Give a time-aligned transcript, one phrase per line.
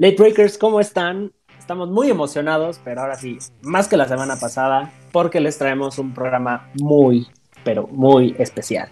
[0.00, 1.30] Late Breakers, ¿cómo están?
[1.58, 6.14] Estamos muy emocionados, pero ahora sí, más que la semana pasada, porque les traemos un
[6.14, 7.26] programa muy,
[7.64, 8.88] pero muy especial.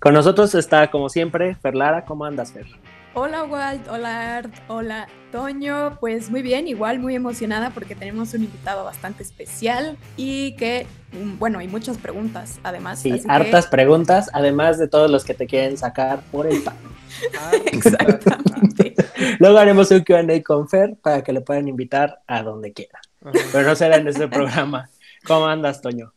[0.00, 2.04] Con nosotros está, como siempre, Fer Lara.
[2.04, 2.66] ¿Cómo andas, Fer?
[3.16, 5.98] Hola Walt, hola Art, hola Toño.
[6.00, 11.38] Pues muy bien, igual muy emocionada porque tenemos un invitado bastante especial y que, mm,
[11.38, 12.98] bueno, hay muchas preguntas además.
[12.98, 16.74] Sí, hartas preguntas, además de todos los que te quieren sacar por el pan.
[17.66, 18.93] Exactamente.
[19.38, 23.00] Luego haremos un QA con Fer para que le puedan invitar a donde quiera.
[23.52, 24.88] Pero no será en este programa.
[25.26, 26.12] ¿Cómo andas, Toño?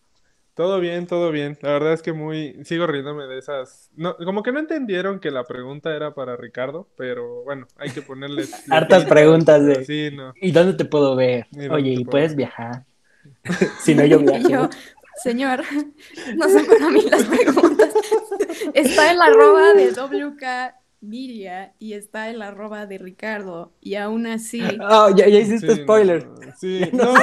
[0.54, 1.56] Todo bien, todo bien.
[1.62, 3.92] La verdad es que muy sigo riéndome de esas.
[3.96, 8.02] No, como que no entendieron que la pregunta era para Ricardo, pero bueno, hay que
[8.02, 9.86] ponerle hartas preguntas de.
[9.86, 10.34] Sí, no.
[10.42, 11.46] ¿Y dónde te puedo ver?
[11.70, 12.86] Oye, ¿y puedes viajar?
[13.82, 14.70] si no yo viajo.
[15.24, 15.62] señor,
[16.36, 17.94] no son para mí las preguntas.
[18.74, 20.74] Está en la arroba de WK
[21.08, 24.62] Miria y está el arroba de Ricardo y aún así...
[24.90, 26.28] Oh, ya, hiciste spoiler.
[26.60, 27.14] sí, no.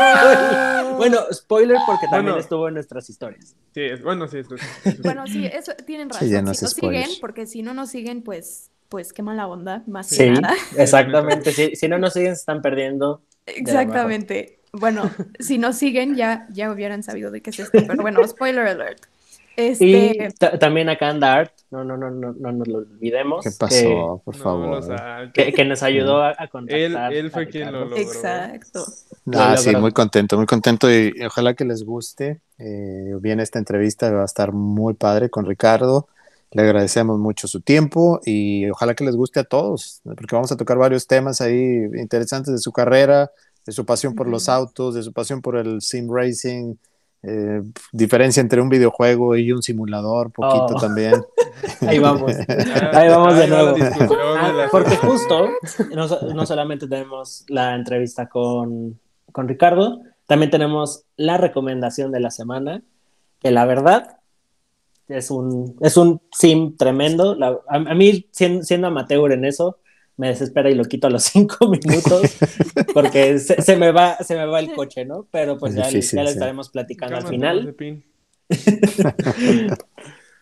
[0.97, 3.57] bueno, spoiler porque también estuvo en nuestras historias.
[3.73, 4.39] Sí, bueno, sí.
[5.03, 6.29] bueno, sí, eso tienen razón.
[6.29, 10.31] si nos siguen, porque si no nos siguen, pues, pues qué mala onda, más que
[10.31, 10.55] nada.
[10.77, 11.53] exactamente.
[11.53, 13.23] si, si no nos siguen, se están perdiendo.
[13.47, 14.61] Exactamente.
[14.73, 18.67] Bueno, si nos siguen, ya, ya hubieran sabido de qué es esto, pero bueno, spoiler
[18.67, 19.07] alert.
[19.57, 19.85] Este...
[19.87, 23.45] Y también acá anda Art, no, no, no, no, no nos lo olvidemos.
[23.45, 24.23] ¿Qué pasó?
[24.25, 24.83] por favor.
[25.33, 27.13] que, nos ayudó a, contactar.
[27.13, 27.97] Él, fue quien lo logró.
[27.97, 28.85] Exacto.
[29.33, 32.41] Ah, sí, muy contento, muy contento y, ojalá que les guste.
[32.59, 36.09] Eh, bien, esta entrevista va a estar muy padre con Ricardo.
[36.53, 40.57] Le agradecemos mucho su tiempo y ojalá que les guste a todos, porque vamos a
[40.57, 43.33] tocar varios temas ahí interesantes de su carrera,
[43.67, 46.77] de su pasión por los autos, de su pasión por el sim racing,
[47.27, 50.81] eh, diferencia entre un videojuego y un simulador, poquito oh.
[50.81, 51.15] también.
[51.87, 52.33] Ahí vamos,
[52.93, 53.77] ahí vamos de nuevo.
[54.37, 55.49] Ah, porque justo,
[56.35, 58.99] no, solamente tenemos la entrevista con,
[59.33, 62.83] con Ricardo, también tenemos la recomendación de la semana,
[63.41, 64.19] que la verdad
[65.09, 67.37] es un, es un sim tremendo.
[67.69, 69.79] a, mí, siendo, amateur en eso,
[70.17, 72.37] me desespera y lo quito a los cinco minutos
[72.93, 75.27] porque se, me va, se me va el coche, ¿no?
[75.31, 77.75] Pero pues ya, ya le estaremos platicando al final.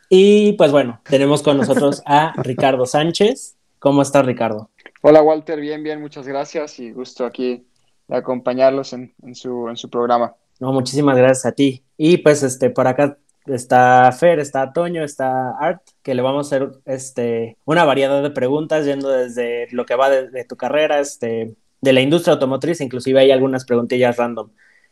[0.08, 3.56] y pues bueno, tenemos con nosotros a Ricardo Sánchez.
[3.78, 4.70] ¿Cómo está Ricardo?
[5.02, 7.66] Hola Walter, bien, bien, muchas gracias y gusto aquí
[8.06, 10.36] de acompañarlos en, en, su, en su programa.
[10.60, 11.82] No, muchísimas gracias a ti.
[11.96, 16.56] Y pues este, por acá está Fer, está Toño, está Art, que le vamos a
[16.56, 21.54] hacer este, una variedad de preguntas yendo desde lo que va de, tu carrera, este,
[21.80, 24.50] de la industria automotriz, inclusive hay algunas preguntillas random.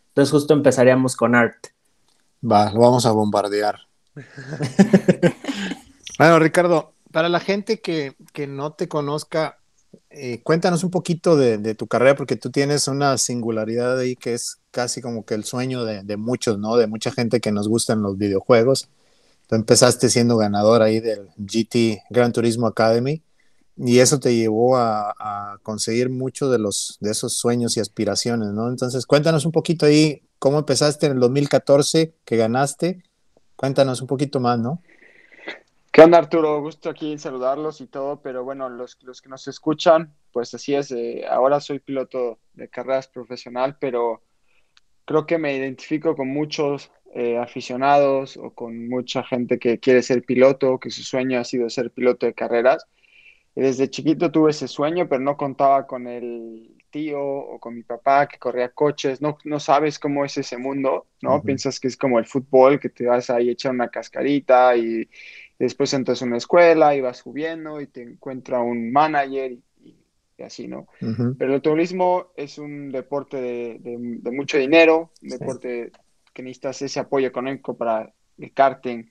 [0.08, 1.68] Entonces justo empezaríamos con Art.
[2.42, 3.78] Va, lo vamos a bombardear.
[6.18, 9.59] bueno, Ricardo, para la gente que, que no te conozca,
[10.10, 14.58] eh, cuéntanos un poquito de, tu carrera, porque tú tienes una singularidad ahí que es
[14.70, 16.76] casi como que el sueño de, muchos, ¿no?
[16.76, 18.88] De mucha gente que nos gustan los videojuegos.
[19.48, 23.22] Tú empezaste siendo ganador ahí del GT Gran Turismo Academy
[23.76, 28.68] y eso te llevó a, conseguir muchos de, los, de esos sueños y aspiraciones, ¿no?
[28.68, 33.02] Entonces, cuéntanos un poquito ahí cómo empezaste en el 2014, que ganaste.
[33.56, 34.82] Cuéntanos un poquito más, ¿no?
[35.92, 36.60] ¿Qué onda Arturo?
[36.60, 40.92] Gusto aquí saludarlos y todo, pero bueno, los, los que nos escuchan, pues así es,
[40.92, 44.22] eh, ahora soy piloto de carreras profesional, pero
[45.04, 50.22] creo que me identifico con muchos eh, aficionados o con mucha gente que quiere ser
[50.22, 52.86] piloto, que su sueño ha sido ser piloto de carreras.
[53.56, 58.28] desde chiquito tuve ese sueño, pero no contaba con el tío o con mi papá
[58.28, 61.42] que corría coches, no, no sabes cómo es ese mundo, ¿no?
[61.42, 65.08] Piensas que es como el fútbol, que te vas ahí a echar una cascarita y,
[65.64, 69.62] después entras a una escuela y vas subiendo y te encuentra un manager y,
[70.42, 70.86] así, ¿no?
[70.98, 75.92] Pero el automovilismo es un deporte de, mucho dinero, un deporte
[76.32, 79.04] que necesitas ese apoyo económico para el karting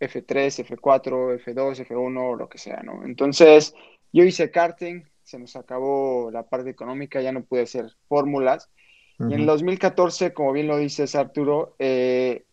[0.00, 3.04] F3, F4, F2, F1, lo que sea, ¿no?
[3.04, 3.72] Entonces,
[4.12, 8.70] yo hice karting, se nos acabó la parte económica, ya no pude hacer fórmulas.
[9.20, 12.44] Y en el 2014, como bien lo dices, Arturo, eh,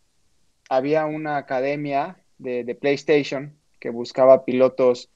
[0.69, 5.09] había una academia de, PlayStation que buscaba pilotos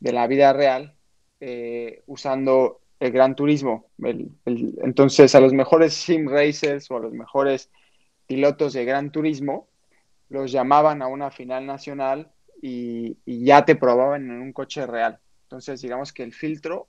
[0.00, 0.94] de la vida real
[1.40, 3.86] eh, usando el Gran Turismo.
[4.46, 7.70] entonces, a los mejores sim racers o a los mejores
[8.26, 9.68] pilotos de Gran Turismo
[10.28, 15.18] los llamaban a una final nacional y, ya te probaban en un coche real.
[15.42, 16.88] Entonces, digamos que el filtro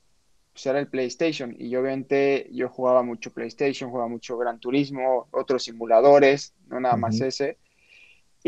[0.54, 5.63] pues, era el PlayStation y obviamente yo jugaba mucho PlayStation, jugaba mucho Gran Turismo, otros
[5.63, 7.57] simuladores, no nada más ese.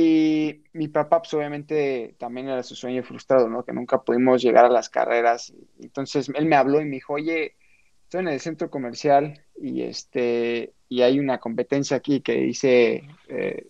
[0.01, 3.65] Y mi papá, pues obviamente también era su sueño frustrado, ¿no?
[3.65, 5.51] Que nunca pudimos llegar a las carreras.
[5.77, 7.57] Entonces él me habló y me dijo, oye,
[8.03, 13.67] estoy en el centro comercial y este y hay una competencia aquí que dice eh,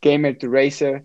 [0.00, 1.04] Gamer to Racer,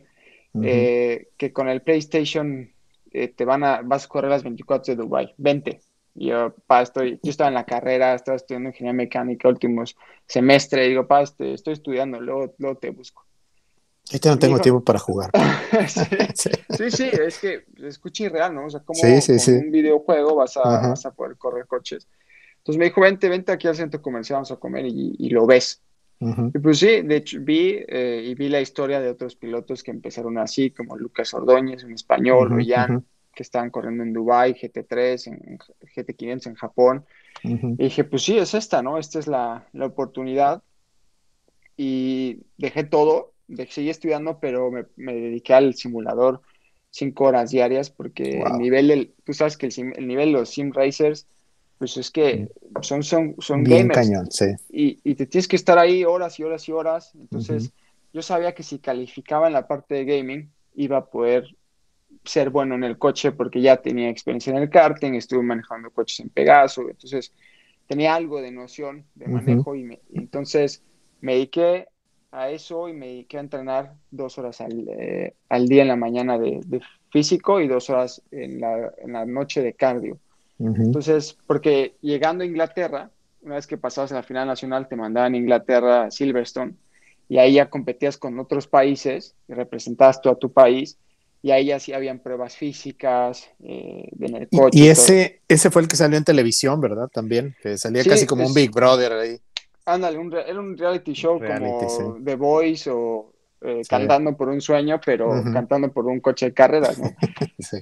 [0.63, 2.71] eh, que con el PlayStation
[3.12, 5.81] eh, te van a, vas a correr las 24 de Dubai, 20.
[6.15, 10.85] Y yo, pa, estoy, yo estaba en la carrera, estaba estudiando ingeniería mecánica últimos semestre,
[10.85, 13.25] y digo, pa, este, estoy estudiando, luego, luego te busco.
[14.09, 15.31] Ahorita no tengo tiempo para jugar.
[15.88, 18.65] sí, sí, es que escucha irreal, ¿no?
[18.65, 22.07] O sea, como con un videojuego vas a, vas a, poder correr coches.
[22.57, 25.45] Entonces me dijo, vente, vente aquí al centro comercial, vamos a comer y, y lo
[25.45, 25.81] ves.
[26.53, 29.89] Y pues sí, de hecho vi eh, y vi la historia de otros pilotos que
[29.89, 33.03] empezaron así, como Lucas Ordóñez, un español, o Jan,
[33.33, 37.06] que estaban corriendo en Dubai, GT3, en, GT500 en Japón.
[37.44, 39.00] Y dije, pues sí, es esta, ¿no?
[39.00, 40.62] Esta es la, la oportunidad.
[41.75, 43.30] Y dejé todo,
[43.69, 46.42] seguí estudiando, pero me, me, dediqué al simulador
[46.89, 50.50] cinco horas diarias porque el nivel, del, tú sabes que el, el nivel de los
[50.50, 51.27] sim racers
[51.77, 52.48] pues es que
[52.81, 54.45] son, son, son Bien Cañón, sí.
[54.69, 57.12] y, y, te tienes que estar ahí horas y horas y horas.
[57.15, 57.71] Entonces,
[58.13, 61.56] yo sabía que si calificaba en la parte de gaming, iba a poder
[62.24, 66.19] ser bueno en el coche porque ya tenía experiencia en el karting, estuve manejando coches
[66.19, 67.33] en Pegaso, entonces
[67.88, 70.83] tenía algo de noción de manejo y, entonces
[71.19, 71.88] me dediqué
[72.31, 75.95] a eso y me dediqué a entrenar dos horas al, eh, al día en la
[75.95, 80.17] mañana de, de, físico y dos horas en la, en la noche de cardio.
[80.59, 83.09] Entonces, porque llegando a Inglaterra,
[83.41, 86.75] una vez que pasabas a la final nacional, te mandaban a Inglaterra a Silverstone
[87.27, 90.97] y ahí ya competías con otros países y representabas tú a tu país
[91.41, 94.77] y ahí ya sí habían pruebas físicas eh, en el coche.
[94.77, 97.07] Y, ese, ese fue el que salió en televisión, ¿verdad?
[97.11, 99.39] También, que salía casi como un Big Brother ahí.
[99.85, 105.43] Ándale, era un reality show como The Voice o eh, cantando por un sueño, pero
[105.53, 107.09] cantando por un coche de carreras, ¿no?
[107.59, 107.77] sí.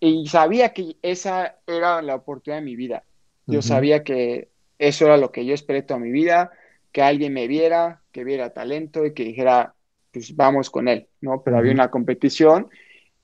[0.00, 3.04] Y, sabía que esa era la oportunidad de mi vida.
[3.46, 6.52] Yo sabía que eso era lo que yo esperé toda mi vida,
[6.92, 9.74] que alguien me viera, que viera talento y que dijera,
[10.12, 11.42] pues vamos con él, ¿no?
[11.42, 12.68] Pero había una competición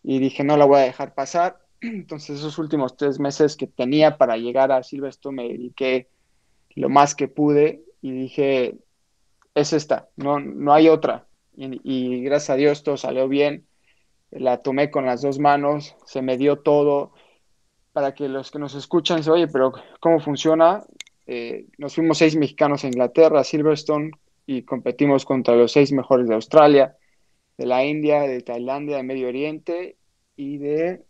[0.03, 1.59] y dije, no la voy a dejar pasar.
[1.81, 6.09] Entonces esos últimos tres meses que tenía para llegar a Silverstone me dediqué
[6.75, 8.77] lo más que pude y dije,
[9.55, 11.27] es esta, no, no hay otra.
[11.57, 13.67] Y, gracias a Dios todo salió bien
[14.35, 17.13] la tomé con las dos manos, se me dio todo,
[17.93, 20.85] para que los que nos escuchan se oye, pero ¿cómo funciona?
[21.27, 24.11] Eh, nos fuimos seis mexicanos a Inglaterra, Silverstone,
[24.47, 26.97] y competimos contra los seis mejores de Australia,
[27.57, 29.97] de la India, de Tailandia, de Medio Oriente
[30.37, 31.05] y de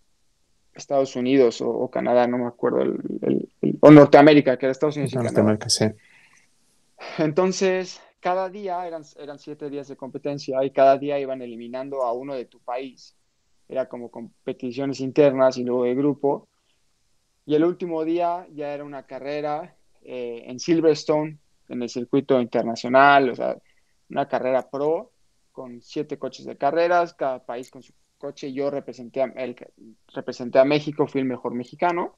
[0.74, 3.48] Estados Unidos o, Canadá, no me acuerdo, el,
[3.80, 5.86] o Norteamérica, que era Estados Unidos y Norteamérica, sí.
[7.18, 12.12] Entonces, cada día eran, eran siete días de competencia y cada día iban eliminando a
[12.12, 13.14] uno de tu país.
[13.68, 16.48] Era como competiciones internas y luego de grupo.
[17.46, 21.38] Y el último día ya era una carrera eh, en Silverstone,
[21.68, 23.56] en el circuito internacional, o sea,
[24.10, 25.12] una carrera pro
[25.52, 27.92] con siete coches de carreras, cada país con su
[28.24, 28.52] coche.
[28.52, 29.54] Yo representé a, el,
[30.14, 32.16] representé a México, fui el mejor mexicano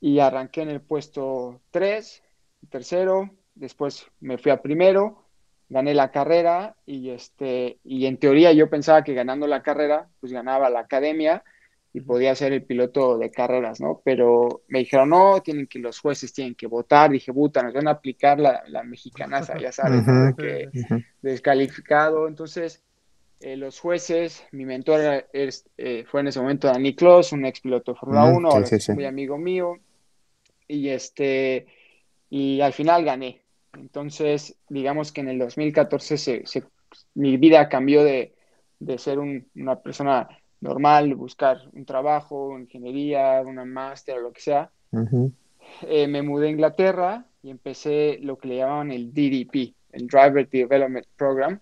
[0.00, 2.22] y arranqué en el puesto 3,
[2.68, 5.24] tercero, después me fui a primero,
[5.68, 10.32] gané la carrera y, este, y en teoría yo pensaba que ganando la carrera, pues
[10.32, 11.44] ganaba la academia
[11.92, 14.00] y podía ser el piloto de carreras, ¿no?
[14.04, 17.10] Pero me dijeron, no, tienen que, los jueces tienen que votar.
[17.10, 20.04] Dije, puta, nos van a aplicar la, la mexicanaza, ya sabes,
[20.38, 20.68] que
[21.20, 22.28] descalificado.
[22.28, 22.84] Entonces,
[23.40, 27.92] eh, los jueces, mi mentor eh, fue en ese momento Dani Clos, un ex piloto
[27.92, 28.50] de Fórmula 1,
[28.94, 29.78] muy amigo mío.
[30.68, 31.66] Y este,
[32.28, 33.40] y al final gané.
[33.72, 36.44] Entonces, digamos que en el 2014
[37.14, 38.34] mi vida cambió de,
[38.98, 40.28] ser una persona
[40.60, 44.70] normal, buscar un trabajo, ingeniería, una máster o lo que sea.
[45.82, 50.48] Eh, me mudé a Inglaterra y empecé lo que le llamaban el DDP, el Driver
[50.48, 51.60] Development Program.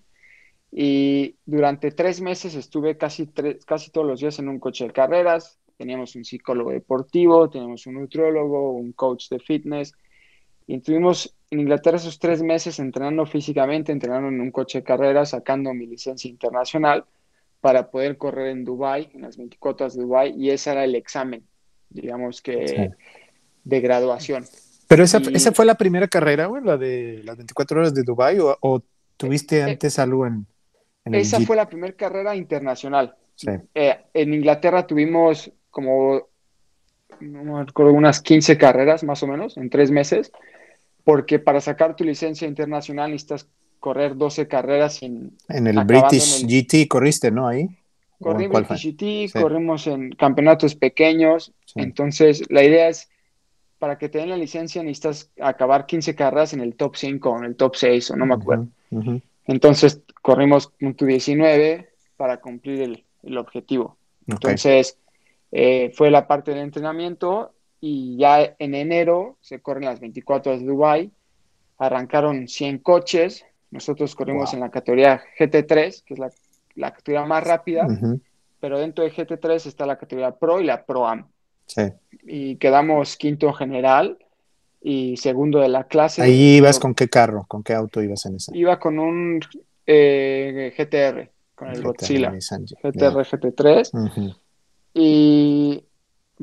[0.71, 3.29] Y durante tres meses estuve casi,
[3.67, 5.59] casi todos los días en un coche de carreras.
[5.77, 9.95] Teníamos un psicólogo deportivo, teníamos un nutriólogo, un coach de fitness,
[10.67, 15.25] y estuvimos en Inglaterra esos tres meses entrenando físicamente, entrenando en un coche de carrera,
[15.25, 17.05] sacando mi licencia internacional
[17.61, 20.95] para poder correr en Dubai, en las 24 horas de Dubai, y ese era el
[20.95, 21.43] examen,
[21.89, 22.91] digamos que
[23.65, 24.45] de graduación.
[24.89, 28.39] Pero esa, esa fue la primera carrera, güey, la de las 24 horas de Dubai,
[28.39, 28.83] o,
[29.17, 30.47] tuviste eh, antes algo en,
[31.13, 33.15] Esa fue la primera carrera internacional.
[33.35, 33.51] Sí.
[33.75, 36.29] Eh, en Inglaterra tuvimos como,
[37.21, 40.33] no me acuerdo, unas 15 carreras más o menos en tres meses
[41.09, 43.49] porque para sacar tu licencia internacional necesitas
[43.81, 45.33] correr 12 carreras en...
[45.49, 47.49] En el British GT corriste, ¿no?
[47.49, 47.67] Ahí.
[48.21, 53.09] Corrí British GT, corrimos en campeonatos pequeños, entonces la idea es
[53.79, 57.39] para que te den la licencia necesitas acabar 15 carreras en el top 5 o
[57.39, 58.69] en el top 6 o no me acuerdo.
[59.47, 63.97] Entonces corrimos punto 19 para cumplir el, el objetivo.
[64.27, 64.99] Entonces
[65.53, 70.63] eh, fue la parte del entrenamiento y ya en enero se corren las 24 horas
[70.63, 71.11] de Dubai.
[71.79, 73.45] Arrancaron 100 coches.
[73.71, 76.31] Nosotros corrimos en la categoría GT3, que es la,
[76.75, 77.87] la categoría más rápida,
[78.61, 81.27] pero dentro de GT3 está la categoría Pro y la Pro Am.
[81.67, 81.83] Sí.
[82.25, 84.19] Y quedamos quinto general
[84.81, 86.23] y segundo de la clase.
[86.23, 87.45] ¿Ahí ibas con qué carro?
[87.47, 88.57] ¿Con qué auto ibas en ese?
[88.57, 89.41] Iba con un
[89.91, 92.31] eh, GTR, con el, Godzilla.
[92.31, 94.37] GTR GT3.
[94.93, 95.83] Y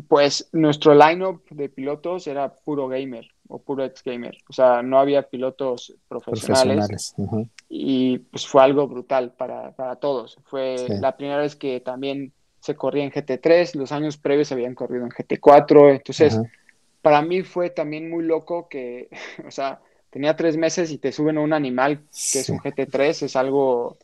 [0.08, 4.36] pues nuestro lineup de pilotos era puro gamer o puro ex gamer.
[4.50, 7.14] O sea, no había pilotos profesionales.
[7.70, 10.40] Y pues fue algo brutal para, para todos.
[10.46, 15.06] Fue la primera vez que también se corría en GT3, los años previos habían corrido
[15.06, 16.42] en GT4, entonces
[17.04, 19.08] para mí fue también muy loco que,
[19.48, 19.82] o sea,
[20.16, 22.00] tenía tres meses y te suben a un animal
[22.32, 23.98] que es un GT3, es algo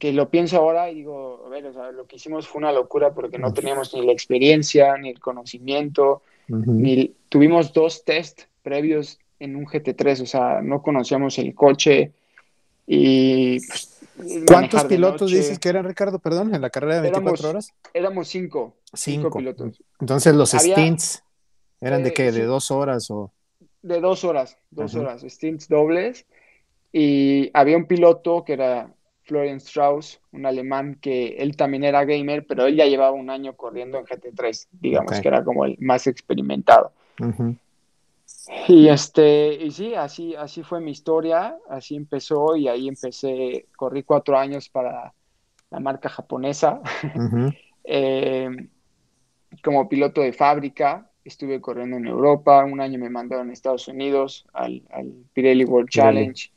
[0.00, 2.72] que lo pienso ahora y digo, a ver, o sea, lo que hicimos fue una
[2.72, 9.20] locura porque no teníamos ni la experiencia, ni el conocimiento, ni tuvimos dos test previos
[9.38, 12.10] en un GT3, o sea, no conocíamos el coche
[12.84, 14.00] y pues,
[14.44, 17.72] ¿Cuántos pilotos dices que eran, Ricardo, perdón, en la carrera de 24 horas?
[17.94, 18.74] Éramos cinco.
[18.92, 19.80] Cinco, pilotos.
[20.00, 21.22] Entonces los stints
[21.80, 23.30] eran de qué, de dos horas o...
[23.82, 26.26] De dos horas, dos horas, stints dobles.
[26.92, 32.44] Y había un piloto que era Florian Strauss, un alemán que él también era gamer,
[32.46, 36.06] pero él ya llevaba un año corriendo en GT3, digamos que era como el más
[36.06, 36.92] experimentado.
[38.68, 44.02] Y este, y sí, así, así fue mi historia, así empezó y ahí empecé, corrí
[44.02, 45.12] cuatro años para
[45.70, 46.80] la marca japonesa.
[47.92, 48.48] Eh,
[49.64, 54.46] como piloto de fábrica, estuve corriendo en Europa, un año me mandaron a Estados Unidos
[54.52, 54.82] al,
[55.32, 56.50] Pirelli World Challenge.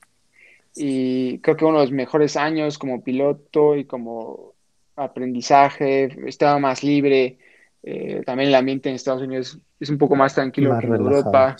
[0.76, 4.54] Y creo que uno de los mejores años como piloto y como
[4.96, 7.38] aprendizaje, estaba más libre.
[7.84, 11.56] Eh, también el ambiente en Estados Unidos es un poco más tranquilo que en Europa.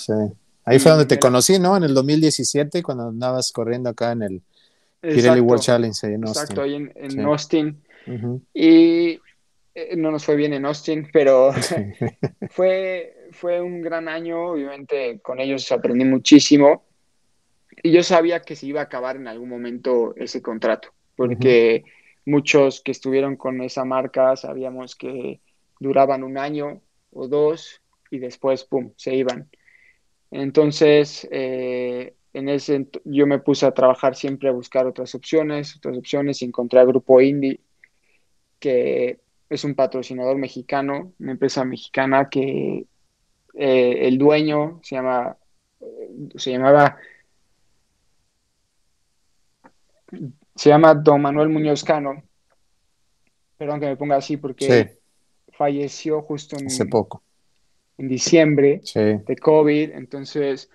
[0.66, 1.76] Ahí fue donde te conocí, ¿no?
[1.76, 4.42] En el 2017, cuando andabas corriendo acá en el
[5.02, 6.42] Pirelli World Challenge en Austin.
[6.42, 7.82] Exacto, ahí en, Austin.
[8.54, 9.20] Y
[9.76, 11.52] eh, no nos fue bien en Austin, pero
[12.50, 14.52] fue, fue un gran año.
[14.52, 16.86] Obviamente con ellos aprendí muchísimo.
[17.82, 21.84] Y yo sabía que se iba a acabar en algún momento ese contrato, porque
[22.26, 25.42] muchos que estuvieron con esa marca sabíamos que
[25.80, 29.50] duraban un año o dos y después, ¡pum!, se iban.
[30.30, 35.98] Entonces, eh, en ese, yo me puse a trabajar siempre a buscar otras opciones, otras
[35.98, 37.60] opciones, y encontré a Grupo Indie,
[38.60, 39.20] que
[39.54, 42.88] es un patrocinador mexicano, una empresa mexicana que
[43.54, 45.38] eh, el dueño se llama,
[46.36, 46.98] se llamaba,
[50.56, 52.24] se llama Don Manuel Muñoz Cano,
[53.58, 54.98] perdón que me ponga así porque
[55.52, 57.22] falleció justo en, hace poco.
[58.00, 60.70] en diciembre de COVID, entonces...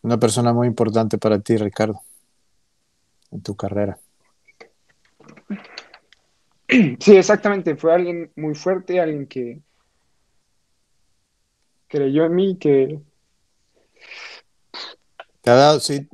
[0.00, 2.00] Una persona muy importante para ti, Ricardo,
[3.30, 3.98] en tu carrera.
[7.00, 9.60] Sí, exactamente, fue alguien muy fuerte, alguien que
[11.88, 13.00] creyó en mí, que...
[15.40, 16.06] Te ha dado, sí.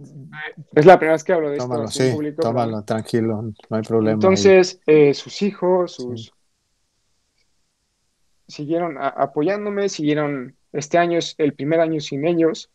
[0.74, 2.42] Es la primera vez que hablo de esto en público.
[2.42, 4.14] Tómalo, tranquilo, no hay problema.
[4.14, 6.32] Entonces, eh, sus hijos, sus,
[8.46, 12.70] siguieron apoyándome, siguieron, este año es el primer año sin ellos.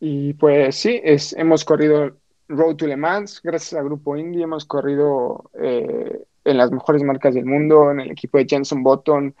[0.00, 2.16] Y pues sí, es, hemos corrido
[2.48, 7.34] Road to Le Mans, gracias al grupo Indie, hemos corrido eh, en las mejores marcas
[7.34, 9.34] del mundo, en el equipo de Jenson Button.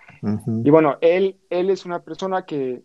[0.64, 2.82] Y bueno, él, él es una persona que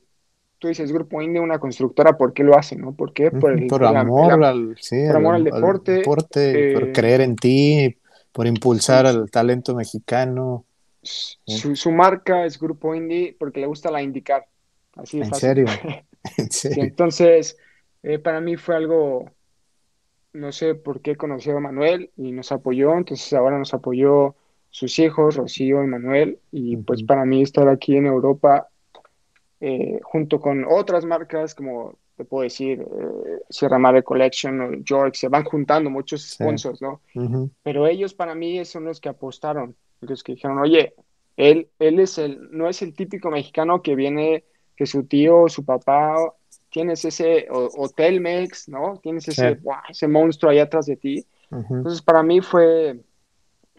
[0.62, 2.75] tú dices grupo Indie, una constructora, ¿por qué lo hace?
[2.75, 2.94] ¿no?
[2.94, 3.32] ¿Por qué?
[3.32, 4.44] Por, el, amor, al,
[5.16, 6.04] amor al, deporte.
[6.04, 7.98] por eh, creer en ti,
[8.32, 10.66] por impulsar al talento mexicano.
[11.01, 14.46] Su, marca es Grupo Indie porque le gusta la indicar.
[14.96, 15.66] Así ¿En, Serio?
[16.78, 17.58] entonces,
[18.04, 19.32] eh, para mí fue algo,
[20.33, 24.35] no sé por qué conoció a Manuel y nos apoyó, entonces ahora nos apoyó
[24.69, 28.69] sus hijos, Rocío y Manuel, y pues para mí estar aquí en Europa
[29.59, 35.19] eh, junto con otras marcas como te puedo decir eh, Sierra Madre Collection o George,
[35.19, 37.01] se van juntando muchos sponsors, ¿no?
[37.63, 40.93] Pero ellos para mí son los que apostaron los que dijeron, oye,
[41.38, 44.43] él, él es el, no es el típico mexicano que viene,
[44.75, 46.15] que su tío, su papá,
[46.72, 49.00] tienes ese Hotel Mex, ¿no?
[49.01, 49.60] Tienes ese,
[49.90, 51.25] ese monstruo ahí atrás de ti.
[51.51, 53.00] Entonces, para mí fue,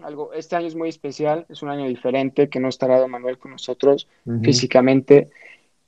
[0.02, 3.38] algo, este año es muy especial, es un año diferente, que no estará Don Manuel
[3.38, 4.08] con nosotros
[4.42, 5.30] físicamente.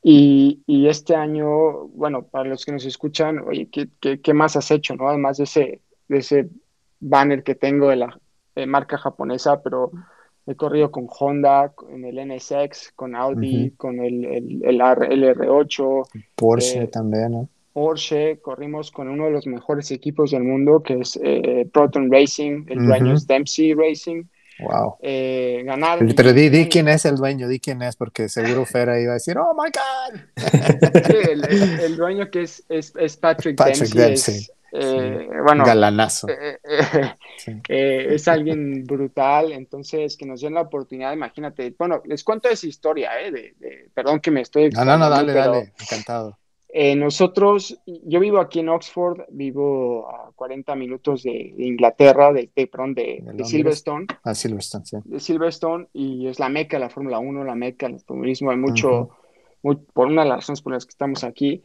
[0.02, 4.56] Y, y, este año, bueno, para los que nos escuchan, oye, ¿qué, qué, qué más
[4.56, 5.08] has hecho, no?
[5.08, 6.48] Además de ese, de ese
[7.00, 8.18] banner que tengo de la
[8.66, 9.90] marca japonesa, pero
[10.46, 16.02] he corrido con Honda, en el NSX, con Audi, con el, el, el, R, 8
[16.34, 17.48] Porsche eh, también, ¿no?
[17.72, 22.66] Porsche, corrimos con uno de los mejores equipos del mundo, que es eh, Proton Racing,
[22.68, 24.24] el dueño es Dempsey Racing.
[24.60, 24.98] Wow.
[25.02, 25.98] Eh, ganar.
[26.14, 29.14] Pero di, di, quién es el dueño, di quién es, porque seguro Fera iba a
[29.14, 30.20] decir, oh my God.
[31.06, 31.44] Sí, el,
[31.80, 34.36] el, dueño que es, es, es Patrick, Patrick Dempsey.
[34.36, 36.28] Es, eh, bueno, galanazo.
[36.28, 36.58] Eh,
[37.68, 41.74] eh, es alguien brutal, entonces que nos den la oportunidad, imagínate.
[41.78, 44.70] Bueno, les cuento esa historia, de, de, perdón que me estoy.
[44.70, 46.38] No, no, no, dale, dale, encantado.
[46.76, 52.68] Eh, nosotros, yo vivo aquí en Oxford, vivo a 40 minutos de, Inglaterra, de, de,
[52.94, 54.06] de, de Silverstone.
[54.24, 54.96] Ah, Silverstone, sí.
[55.04, 58.50] De Silverstone, y es la meca de la Fórmula 1, la meca del automovilismo.
[58.50, 59.10] Hay mucho,
[59.62, 61.62] por una de las razones por las que estamos aquí.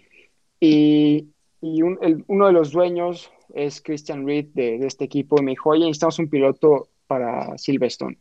[0.60, 1.30] Y,
[1.62, 5.86] y uno de los dueños es Christian Reed de, este equipo, y me dijo, oye,
[5.86, 8.18] necesitamos un piloto para Silverstone.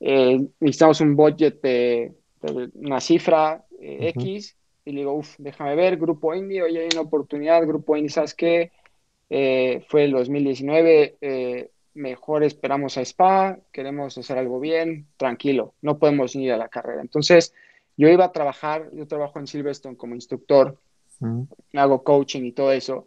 [0.00, 2.12] Eh, necesitamos un budget de,
[2.74, 4.56] una cifra eh, X
[4.88, 8.34] y le digo, uff, déjame ver, Grupo Indy, hoy hay una oportunidad, Grupo Indy, ¿sabes
[8.34, 8.72] qué?
[9.28, 15.98] Eh, fue el 2019, eh, mejor esperamos a Spa, queremos hacer algo bien, tranquilo, no
[15.98, 17.02] podemos ir a la carrera.
[17.02, 17.52] Entonces,
[17.98, 20.78] yo iba a trabajar, yo trabajo en Silverstone como instructor,
[21.74, 23.06] hago coaching y todo eso,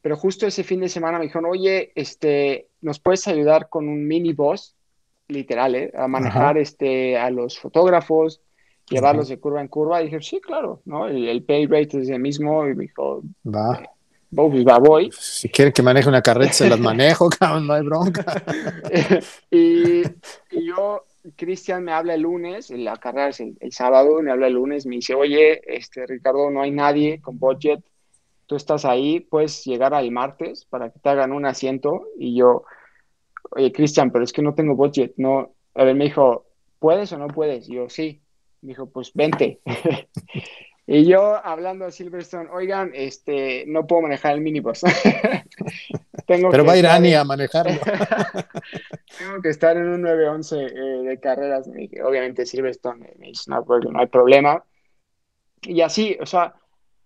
[0.00, 4.06] pero justo ese fin de semana me dijeron, oye, este, ¿nos puedes ayudar con un
[4.06, 4.74] mini boss?
[5.28, 5.92] Literal, ¿eh?
[5.96, 8.40] A manejar este, a los fotógrafos,
[8.88, 10.00] llevarlos de curva en curva.
[10.00, 11.06] Y dije, sí, claro, ¿no?
[11.06, 12.66] El, pay rate es el mismo.
[12.66, 13.80] Y me dijo, va.
[13.82, 13.88] Eh,
[14.34, 15.10] pues va, voy.
[15.12, 18.42] Si quieren que maneje una carreta, se las manejo, cabrón, no hay bronca.
[19.50, 20.02] y,
[20.50, 21.04] y, yo,
[21.36, 24.96] Cristian me habla el lunes, la carrera es el, sábado, me habla el lunes, me
[24.96, 27.80] dice, oye, este, Ricardo, no hay nadie con budget,
[28.46, 32.06] tú estás ahí, puedes llegar al martes para que te hagan un asiento.
[32.18, 32.64] Y yo,
[33.50, 35.54] oye, Cristian, pero es que no tengo budget, no.
[35.74, 36.46] A ver, me dijo,
[36.78, 37.68] ¿puedes o no puedes?
[37.68, 38.22] Y yo, sí
[38.60, 39.60] dijo, pues vente.
[40.86, 44.82] y yo hablando a Silverstone, oigan, este, no puedo manejar el minibus.
[46.26, 47.80] Tengo Pero va a ir Ani a manejarlo.
[49.18, 50.70] Tengo que estar en un 911 eh,
[51.02, 51.68] de carreras.
[52.04, 54.64] Obviamente Silverstone me dice, no, pues, no hay problema.
[55.62, 56.54] Y así, o sea,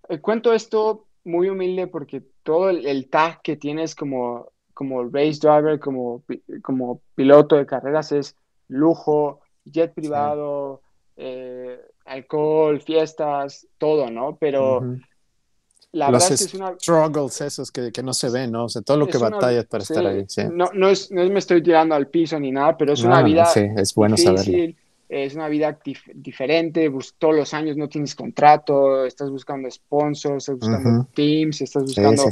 [0.08, 5.78] eh, cuento esto muy humilde porque todo el, tag que tienes como, como race driver,
[5.80, 6.22] como,
[6.62, 8.36] como piloto de carreras es
[8.68, 10.82] lujo, jet privado,
[11.16, 14.36] eh, alcohol, fiestas, todo, ¿no?
[14.38, 14.98] Pero
[15.92, 16.74] la verdad es que es una...
[16.78, 18.64] struggles esos que, que, no se ven, ¿no?
[18.64, 20.24] O sea, todo lo que batallas para estar ahí.
[20.26, 20.42] Sí.
[20.50, 23.22] No, no, es, no es me estoy tirando al piso ni nada, pero es una
[23.22, 24.76] vida sí, es bueno difícil,
[25.08, 25.78] es una vida
[26.14, 32.24] diferente, todos los años no tienes contrato, estás buscando sponsors, estás buscando teams, estás buscando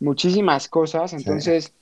[0.00, 1.72] muchísimas cosas, entonces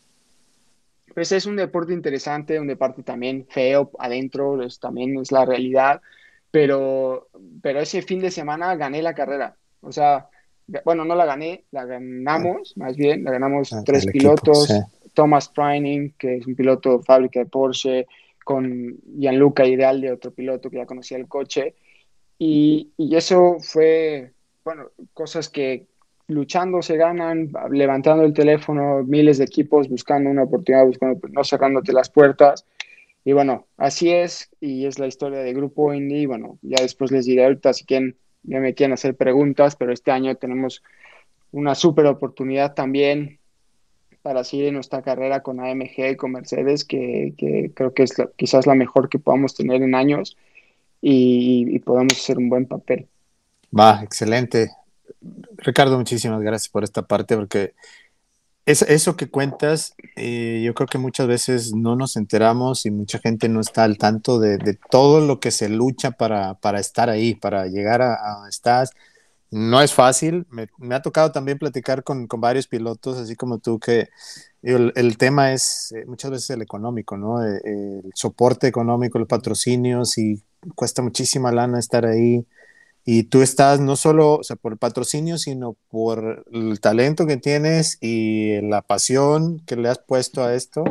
[1.14, 6.02] pues es un deporte interesante, un deporte también feo adentro, es, también es la realidad,
[6.50, 7.28] pero,
[7.62, 9.56] pero ese fin de semana gané la carrera.
[9.80, 10.28] O sea,
[10.84, 14.68] bueno, no la gané, la ganamos, más bien, la ganamos ah, tres pilotos.
[15.14, 18.06] Thomas Prining, que es un piloto fábrica de Porsche,
[18.44, 21.74] con Gianluca Ideal de otro piloto que ya conocía el coche.
[22.38, 25.86] Y, y eso fue, bueno, cosas que
[26.28, 31.92] luchando se ganan, levantando el teléfono, miles de equipos buscando una oportunidad, buscando, no cerrándote
[31.92, 32.66] las puertas.
[33.24, 36.20] Y bueno, así es, y es la historia de Grupo Indie.
[36.20, 38.16] Y bueno, ya después les diré ahorita si quieren,
[38.46, 40.82] ya me quieren hacer preguntas, pero este año tenemos
[41.52, 43.38] una súper oportunidad también
[44.22, 48.66] para seguir nuestra carrera con AMG y con Mercedes, que, que creo que es quizás
[48.66, 50.36] la mejor que podamos tener en años
[51.00, 53.06] y, y podamos hacer un buen papel.
[53.78, 54.70] Va, excelente.
[55.58, 57.74] Ricardo, muchísimas gracias por esta parte, porque
[58.66, 63.20] es, eso que cuentas, eh, yo creo que muchas veces no nos enteramos y mucha
[63.20, 67.34] gente no está al tanto de, todo lo que se lucha para, para estar ahí,
[67.36, 68.90] para llegar a, donde estás.
[69.52, 70.46] No es fácil.
[70.50, 74.08] Me, ha tocado también platicar con, con, varios pilotos, así como tú, que
[74.62, 77.44] el, el tema es eh, muchas veces el económico, ¿no?
[77.44, 80.42] Eh, el soporte económico, los patrocinios y
[80.74, 82.44] cuesta muchísima lana estar ahí.
[83.08, 87.36] Y tú estás no solo o sea, por el patrocinio, sino por el talento que
[87.36, 90.84] tienes y la pasión que le has puesto a esto.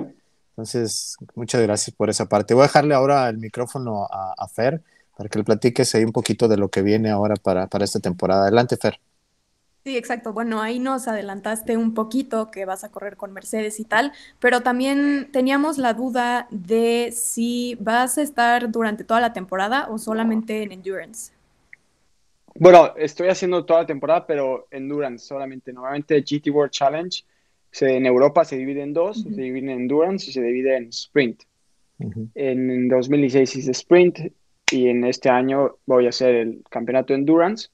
[0.52, 2.54] Entonces, muchas gracias por esa parte.
[2.54, 4.82] Voy a dejarle ahora el micrófono a, Fer
[5.18, 8.00] para que le platiques ahí un poquito de lo que viene ahora para, para esta
[8.00, 8.44] temporada.
[8.44, 8.98] Adelante, Fer.
[9.84, 10.32] Sí, exacto.
[10.32, 14.62] Bueno, ahí nos adelantaste un poquito que vas a correr con Mercedes y tal, pero
[14.62, 20.64] también teníamos la duda de si vas a estar durante toda la temporada o solamente
[20.64, 21.35] en Endurance.
[22.58, 25.74] Bueno, estoy haciendo toda la temporada, pero Endurance solamente.
[25.74, 27.24] Normalmente GT World Challenge
[27.82, 31.44] en Europa se divide en dos, se divide en Endurance y se divide en Sprint.
[32.34, 34.20] En 2016 hice Sprint
[34.72, 37.70] y en este año voy a hacer el campeonato Endurance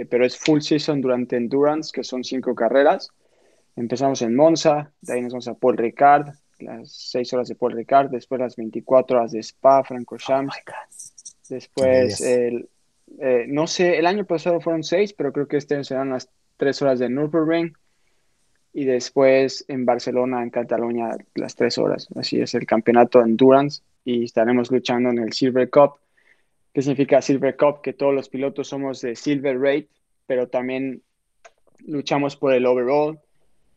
[0.00, 3.10] eh, pero es full season durante Endurance, que son cinco carreras.
[3.76, 7.72] Empezamos en Monza, de ahí nos vamos a Paul Ricard, las seis horas de Paul
[7.72, 10.56] Ricard, después las 24 horas de Spa, Francorchamps.
[10.56, 10.72] Oh
[11.50, 12.68] después, el,
[13.18, 16.30] eh, no sé, el año pasado fueron seis, pero creo que este año serán las
[16.56, 17.74] tres horas de Nürburgring.
[18.72, 22.08] Y después en Barcelona, en Cataluña, las tres horas.
[22.14, 25.94] Así es el campeonato Endurance y estaremos luchando en el Silver Cup
[26.72, 27.80] ¿Qué significa Silver Cup?
[27.82, 29.88] Que todos los pilotos somos de Silver Rate,
[30.26, 31.02] pero también
[31.86, 33.18] luchamos por el overall,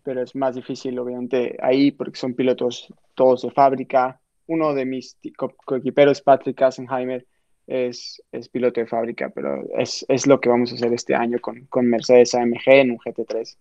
[0.04, 4.20] pero es más difícil obviamente ahí porque son pilotos todos de fábrica.
[4.46, 5.18] Uno de mis
[5.66, 7.26] coequiperos, Patrick Kassenheimer,
[7.68, 11.40] es, es piloto de fábrica, pero es, es, lo que vamos a hacer este año
[11.40, 13.56] con, con Mercedes AMG en un GT3.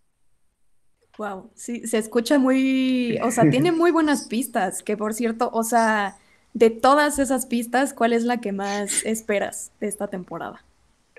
[1.18, 5.62] Wow, sí, se escucha muy, o sea, tiene muy buenas pistas, que por cierto, o
[5.62, 6.16] sea,
[6.54, 10.64] de todas esas pistas, ¿cuál es la que más esperas de esta temporada?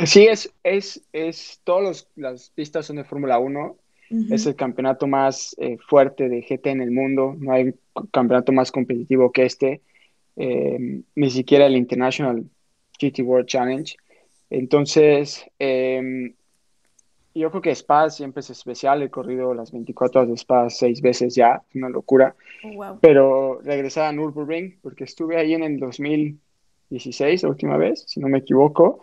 [0.05, 3.77] Sí, es, es, es todas las pistas son de Fórmula 1.
[4.29, 7.35] Es el campeonato más eh, fuerte de GT en el mundo.
[7.39, 7.73] No hay
[8.11, 9.81] campeonato más competitivo que este.
[10.35, 12.43] Eh, ni siquiera el International
[13.09, 13.95] GT World Challenge.
[14.49, 16.33] Entonces, eh,
[17.35, 19.01] yo creo que Spa siempre es especial.
[19.01, 22.35] He corrido las 24 horas de Spa seis veces ya, una locura.
[22.63, 28.19] Oh, Pero regresar a Nürburgring, porque estuve ahí en el 2016, la última vez, si
[28.19, 28.99] no me equivoco,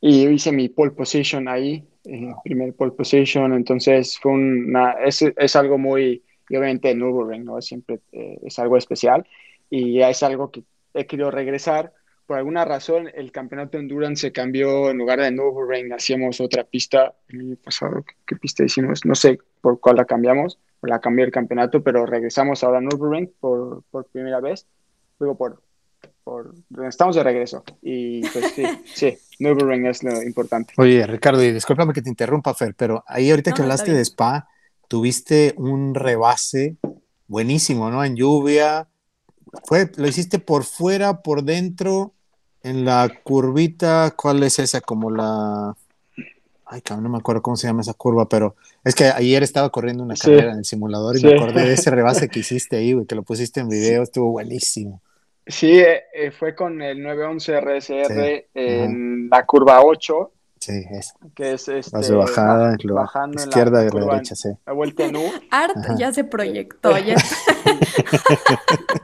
[0.00, 3.52] y hice mi pole position ahí, eh, primer pole position.
[3.52, 7.60] Entonces, fue una, es, es algo muy, y obviamente Nürburgring, ¿no?
[7.60, 9.26] Siempre eh, es algo especial.
[9.68, 10.62] Y es algo que
[10.94, 11.92] he querido regresar
[12.30, 16.62] por alguna razón el campeonato de Endurance se cambió en lugar de Nürburgring, hacíamos otra
[16.62, 18.04] pista el año pasado.
[18.24, 19.04] ¿Qué, pista hicimos?
[19.04, 23.32] No sé por cuál la cambiamos, la cambió el campeonato, pero regresamos ahora a Nürburgring
[23.40, 24.64] por, por primera vez.
[25.18, 25.60] Luego por,
[26.22, 26.54] por.
[26.88, 27.64] Estamos de regreso.
[27.82, 28.62] Y pues sí,
[28.94, 30.72] sí, Nürburgring es lo importante.
[30.76, 34.46] Oye, Ricardo, y discúlpame que te interrumpa, Fer, pero ahí ahorita que hablaste de Spa,
[34.86, 36.76] tuviste un rebase
[37.26, 38.04] buenísimo, ¿no?
[38.04, 38.86] En lluvia.
[39.64, 42.14] Fue, lo hiciste por fuera, por dentro
[42.62, 44.80] en la curvita, ¿cuál es esa?
[44.80, 45.74] Como la.
[46.66, 49.70] Ay, cabrón, no me acuerdo cómo se llama esa curva, pero es que ayer estaba
[49.70, 52.92] corriendo una carrera en el simulador y me acordé de ese rebase que hiciste ahí,
[52.92, 55.02] güey, que lo pusiste en video, estuvo buenísimo.
[55.46, 61.14] Sí, eh, fue con el 911 RSR en la curva 8 Sí, es.
[61.34, 64.50] Que es este, bajada, bajando izquierda y derecha, sí.
[64.66, 65.22] La vuelta en U.
[65.50, 66.98] Art ya se proyectó.
[66.98, 67.16] Ya.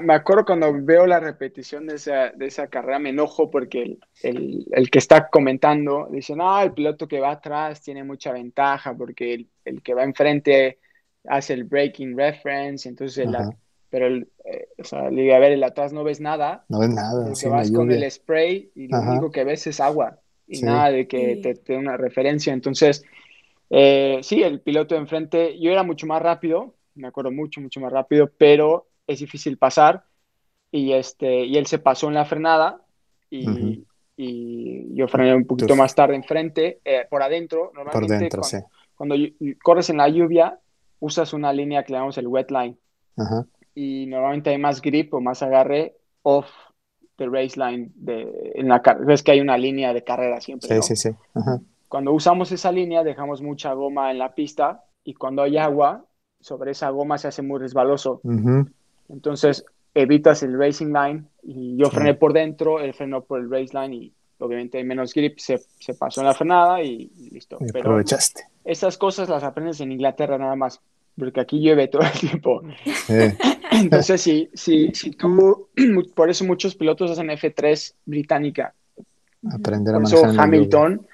[0.00, 4.66] me, acuerdo cuando veo la repetición de esa, de esa carrera, me enojo porque el,
[4.70, 9.34] el, que está comentando dice, no, el piloto que va atrás tiene mucha ventaja porque
[9.34, 10.78] el, el que va enfrente
[11.26, 13.28] hace el breaking reference, entonces
[13.90, 16.64] pero el, eh, o sea, le a ver, el atrás no ves nada.
[16.68, 17.26] No ves nada.
[17.26, 20.18] Porque vas con el spray y lo único que ves es agua
[20.48, 22.52] y nada de que te, dé una referencia.
[22.52, 23.04] Entonces,
[23.70, 27.78] eh, sí, el piloto de enfrente, yo era mucho más rápido, me acuerdo mucho, mucho
[27.78, 30.04] más rápido, pero es difícil pasar
[30.70, 32.80] y, este, y él se pasó en la frenada
[33.30, 33.84] y,
[34.16, 37.72] y yo frené un poquito más tarde enfrente, eh, por adentro.
[37.74, 38.42] Normalmente por dentro,
[38.96, 39.36] cuando, sí.
[39.36, 40.58] cuando corres en la lluvia,
[41.00, 42.76] usas una línea que llamamos el wet line.
[43.74, 46.46] Y normalmente hay más grip o más agarre off
[47.16, 50.80] the race line de, en la ves que hay una línea de carrera siempre.
[50.82, 51.16] Sí, sí, sí.
[51.88, 56.04] Cuando usamos esa línea dejamos mucha goma en la pista y cuando hay agua
[56.40, 58.20] sobre esa goma se hace muy resbaloso.
[59.08, 59.64] Entonces
[59.94, 63.94] evitas el racing line y yo frené por dentro, él frenó por el race line
[63.94, 67.58] y obviamente hay menos grip, se, se pasó en la frenada y, listo.
[67.58, 68.42] Pero aprovechaste.
[68.64, 70.80] Esas cosas las aprendes en Inglaterra nada más
[71.16, 72.62] porque aquí llueve todo el tiempo.
[73.70, 75.68] Entonces, si, si, si tú,
[76.14, 78.74] por eso muchos pilotos hacen F3 británica.
[79.50, 81.06] Aprender a por eso Hamilton,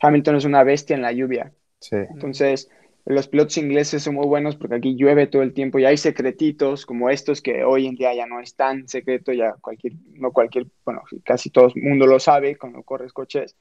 [0.00, 1.52] Hamilton es una bestia en la lluvia.
[1.80, 1.96] Sí.
[1.96, 2.70] Entonces,
[3.06, 6.86] los pilotos ingleses son muy buenos porque aquí llueve todo el tiempo y hay secretitos
[6.86, 10.66] como estos que hoy en día ya no es tan secreto, ya cualquier, no cualquier,
[10.84, 13.56] bueno, casi todo el mundo lo sabe cuando corres coches,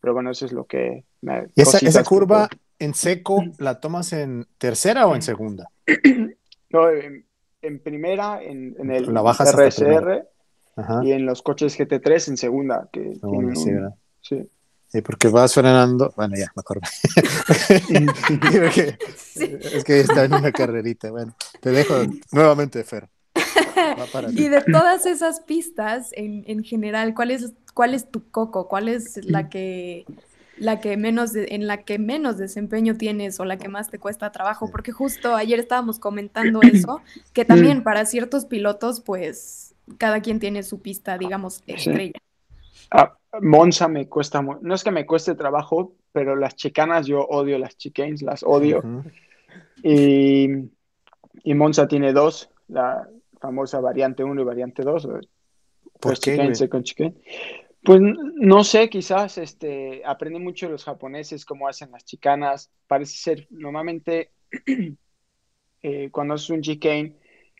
[0.00, 1.04] pero bueno, eso es lo que...
[1.54, 5.70] ¿Y esa, esa curva en seco la tomas en tercera o en segunda?
[6.70, 7.24] No, en,
[7.82, 10.28] primera, en, en el la RSR
[11.02, 12.90] y en los coches GT3 en segunda.
[12.92, 13.14] Que
[13.54, 13.70] sí,
[14.20, 14.48] Sí,
[15.04, 16.12] porque vas frenando.
[16.16, 16.80] Bueno, ya, me acordé.
[19.38, 21.10] Es que está en una carrerita.
[21.10, 21.94] Bueno, te dejo
[22.32, 23.08] nuevamente, Fer.
[24.30, 28.68] Y de todas esas pistas, en, en general, ¿cuál es, ¿cuál es tu coco?
[28.68, 30.04] ¿Cuál es la que
[30.58, 34.32] la que menos en la que menos desempeño tienes o la que más te cuesta
[34.32, 37.00] trabajo, porque justo ayer estábamos comentando eso,
[37.32, 42.20] que también para ciertos pilotos, pues cada quien tiene su pista, digamos, estrella.
[42.90, 47.58] Ah, Monza me cuesta, no es que me cueste trabajo, pero las chicanas yo odio
[47.58, 48.82] las chicanes, las odio.
[49.82, 50.48] y,
[51.44, 53.08] y, Monza tiene dos, la
[53.40, 55.06] famosa variante 1 y variante 2.
[55.06, 55.20] ¿Por
[56.00, 56.68] pues qué?
[56.68, 57.14] con chicane.
[57.82, 62.70] Pues no sé, quizás este, aprendí mucho de los japoneses, cómo hacen las chicanas.
[62.86, 64.32] Parece ser, normalmente,
[65.82, 67.16] eh, cuando haces un chicane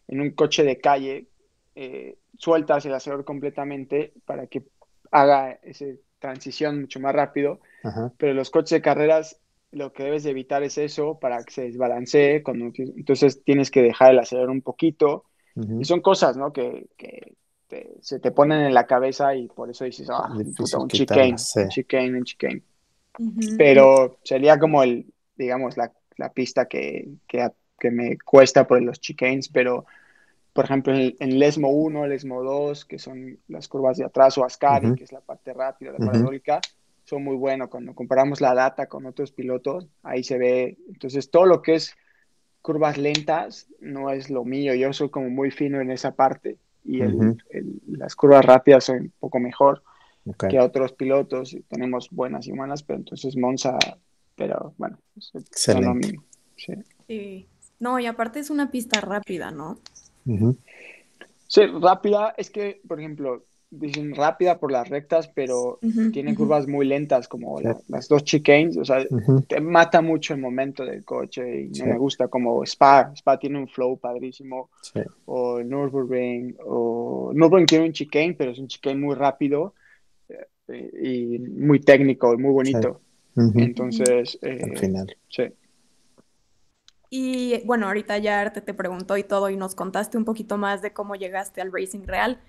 [0.09, 1.29] en un coche de calle,
[1.75, 4.64] eh, sueltas el acelerador completamente para que
[5.11, 5.87] haga esa
[6.18, 7.61] transición mucho más rápido.
[8.18, 9.40] Pero los coches de carreras,
[9.71, 12.42] lo que debes de evitar es eso para que se desbalancee.
[12.42, 15.25] Cuando, entonces tienes que dejar el acelerador un poquito.
[15.81, 16.53] Y son cosas, ¿no?
[16.53, 17.37] Que, que
[18.01, 22.18] se te ponen en la cabeza y por eso dices, ah, un chicane, un chicane,
[22.18, 22.62] un chicane.
[23.57, 29.01] Pero sería como el, digamos, la, la pista que, que, que, me cuesta por los
[29.01, 29.87] chicanes, pero
[30.59, 34.37] por ejemplo en, el Lesmo 1, el Lesmo 2, que son las curvas de atrás,
[34.38, 36.61] o Ascari, que es la parte rápida, la parabólica,
[37.05, 37.68] son muy buenos.
[37.68, 40.77] Cuando comparamos la data con otros pilotos, ahí se ve.
[40.88, 41.94] Entonces, todo lo que es
[42.61, 44.75] curvas lentas no es lo mío.
[44.75, 47.03] Yo soy como muy fino en esa parte y
[47.87, 49.85] las curvas rápidas son un poco mejor
[50.49, 51.57] que otros pilotos.
[51.68, 53.79] Tenemos buenas y malas, pero entonces Monza,
[54.35, 54.99] pero bueno,
[55.53, 56.25] son lo mismo.
[56.57, 57.47] Sí.
[57.79, 59.79] No, y aparte es una pista rápida, ¿no?
[61.47, 65.79] Sí, rápida, es que, por ejemplo, dicen rápida por las rectas, pero
[66.12, 69.05] tienen curvas muy lentas, como las dos chicanes, o sea,
[69.47, 73.59] te mata mucho el momento del coche y no me gusta como Spa, Spa tiene
[73.59, 74.71] un flow padrísimo,
[75.27, 79.75] o Nürburgring, o Nürburgring tiene un chicane, pero es un chicane muy rápido
[80.29, 83.01] eh, y muy técnico y muy bonito.
[83.37, 85.17] Entonces, eh, al final.
[85.29, 85.45] Sí.
[87.11, 90.83] Y bueno, ahorita ya Arte te preguntó y todo y nos contaste un poquito más
[90.83, 92.40] de cómo llegaste al racing real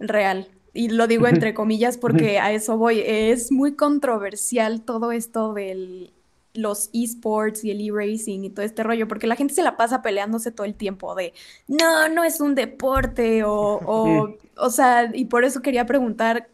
[0.00, 0.48] real.
[0.72, 3.02] Y lo digo entre comillas porque a eso voy.
[3.04, 6.12] Es muy controversial todo esto de
[6.54, 10.02] los esports y el e-racing y todo este rollo, porque la gente se la pasa
[10.02, 11.32] peleándose todo el tiempo de,
[11.68, 16.48] no, no es un deporte o, o, o sea, y por eso quería preguntar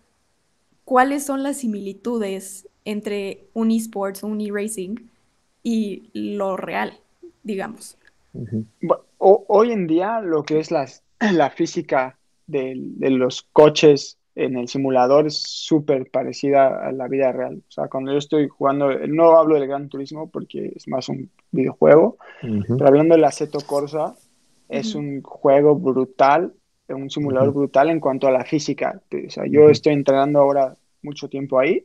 [0.85, 4.97] cuáles son las similitudes entre un esports o un e-racing
[5.63, 7.01] y lo real,
[7.47, 7.97] digamos.
[9.19, 15.27] hoy en día lo que es las, la física de, los coches en el simulador
[15.27, 17.63] es súper parecida a la vida real.
[17.67, 21.31] O sea, cuando yo estoy jugando, no hablo del Gran Turismo porque es más un
[21.53, 24.15] videojuego, pero hablando del Assetto Corsa,
[24.69, 26.53] es un juego brutal,
[26.89, 29.01] un simulador brutal en cuanto a la física.
[29.11, 31.85] O sea, yo estoy entrenando ahora mucho tiempo ahí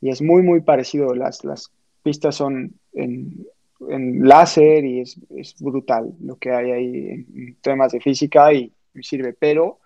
[0.00, 1.14] y es muy, muy parecido.
[1.14, 1.70] Las, las
[2.02, 3.46] pistas son en,
[3.88, 8.72] en láser y es, es, brutal lo que hay ahí en temas de física y
[9.00, 9.80] sirve, pero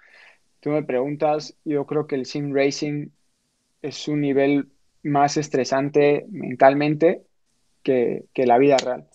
[0.61, 3.09] tú me preguntas, yo creo que el sim racing
[3.83, 4.69] es un nivel
[5.03, 7.23] más estresante mentalmente
[7.83, 9.07] que, que la vida real.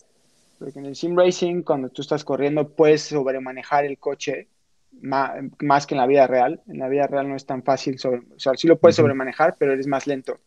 [0.60, 4.48] Porque en el sim racing, cuando tú estás corriendo, puedes sobremanejar el coche
[5.02, 6.62] más, que en la vida real.
[6.68, 9.56] En la vida real no es tan fácil, sobre, o sea, sí lo puedes sobremanejar,
[9.58, 10.40] pero eres más lento.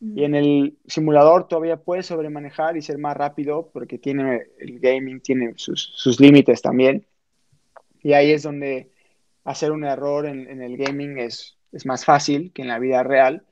[0.00, 5.20] Y en el simulador todavía puedes sobremanejar y ser más rápido porque tiene el gaming
[5.20, 7.04] tiene sus, sus límites también.
[8.02, 8.88] Y ahí es donde
[9.44, 13.42] hacer un error en, el gaming es, es, más fácil que en la vida real.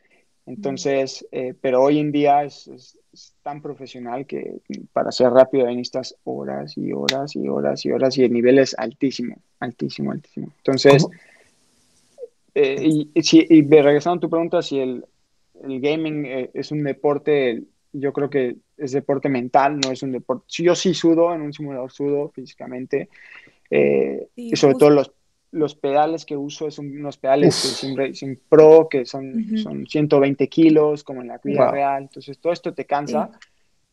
[0.46, 2.98] Entonces, eh, pero hoy en día es,
[3.42, 4.60] tan profesional que
[4.92, 8.78] para ser rápido necesitas horas y horas y horas y horas y el nivel es
[8.78, 10.52] altísimo, altísimo, altísimo.
[10.58, 11.04] Entonces,
[12.54, 15.04] eh, y, si, y regresando a tu pregunta, si el,
[15.62, 20.12] el gaming eh, es un deporte, yo creo que es deporte mental, no es un
[20.12, 20.44] deporte.
[20.48, 23.08] Yo sí sudo, en un simulador sudo físicamente,
[23.70, 25.12] y sobre todo los
[25.50, 31.04] los pedales que uso son unos pedales sin Racing Pro que son, son 120 kilos,
[31.04, 32.02] como en la vida real.
[32.02, 33.30] Entonces, todo esto te cansa,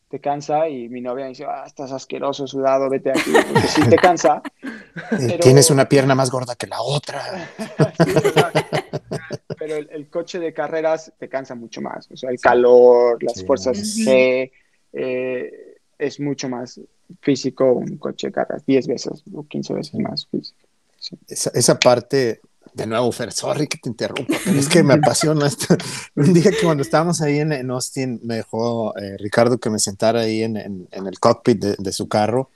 [0.08, 0.68] te cansa.
[0.68, 3.32] Y mi novia dice, ah, estás asqueroso, sudado, vete aquí.
[3.32, 4.42] Porque sí te cansa.
[5.40, 7.22] Tienes una pierna más gorda que la otra.
[9.66, 12.08] pero el, coche de carreras te cansa mucho más.
[12.10, 14.50] O sea, el calor, las fuerzas G,
[14.92, 16.80] eh, es mucho más
[17.20, 20.58] físico un coche de carreras, 10 veces o 15 veces más físico
[21.28, 22.40] esa, esa, parte
[22.72, 25.76] De nuevo, Fer, sorry que te interrumpa, pero es que me apasiona esto.
[26.16, 30.20] Un día que cuando estábamos ahí en, Austin, me dejó eh, Ricardo que me sentara
[30.20, 32.50] ahí en, el cockpit de, su carro.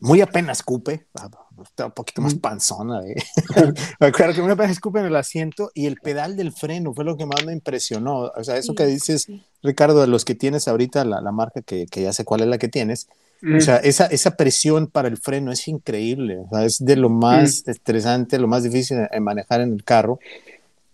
[0.00, 1.30] Muy apenas escupe, ah,
[1.62, 3.00] está un poquito más panzona.
[3.06, 3.14] ¿eh?
[4.00, 7.16] acuerdo que muy apenas escupe en el asiento y el pedal del freno fue lo
[7.16, 8.30] que más me impresionó.
[8.36, 9.28] O sea, eso que dices,
[9.62, 12.58] Ricardo, de los que tienes ahorita, la, marca que, que ya sé cuál es la
[12.58, 13.08] que tienes,
[13.56, 17.10] o sea, esa, esa presión para el freno es increíble, o sea, es de lo
[17.10, 20.18] más estresante, lo más difícil de manejar en el carro.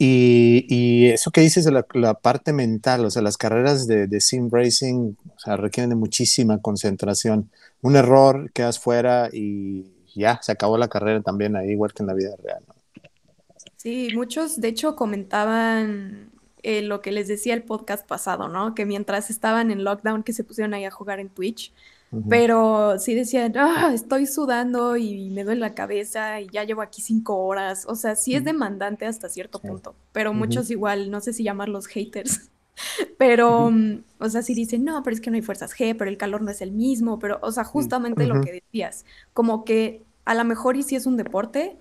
[0.03, 4.21] Y, eso que dices de la, la, parte mental, o sea, las carreras de, de,
[4.23, 7.51] sim racing, o sea, requieren de muchísima concentración.
[7.83, 12.07] Un error, quedas fuera y ya, se acabó la carrera también ahí, igual que en
[12.07, 12.65] la vida real.
[13.77, 16.31] Sí, muchos de hecho comentaban
[16.63, 18.75] eh, lo que les decía el podcast pasado, ¿no?
[18.75, 21.75] Que mientras estaban en lockdown, que se pusieron ahí a jugar en Twitch,
[22.29, 27.03] pero sí decían, ah, estoy sudando y me duele la cabeza y ya llevo aquí
[27.03, 27.87] cinco horas.
[27.87, 31.87] O sea, sí es demandante hasta cierto punto, pero muchos igual, no sé si llamarlos
[31.87, 32.51] haters.
[33.19, 36.09] Pero, mm, o sea, sí dicen, no, pero es que no hay fuerzas G, pero
[36.09, 40.03] el calor no es el mismo, pero, o sea, justamente lo que decías, como que
[40.25, 41.77] a lo mejor y sí es un deporte,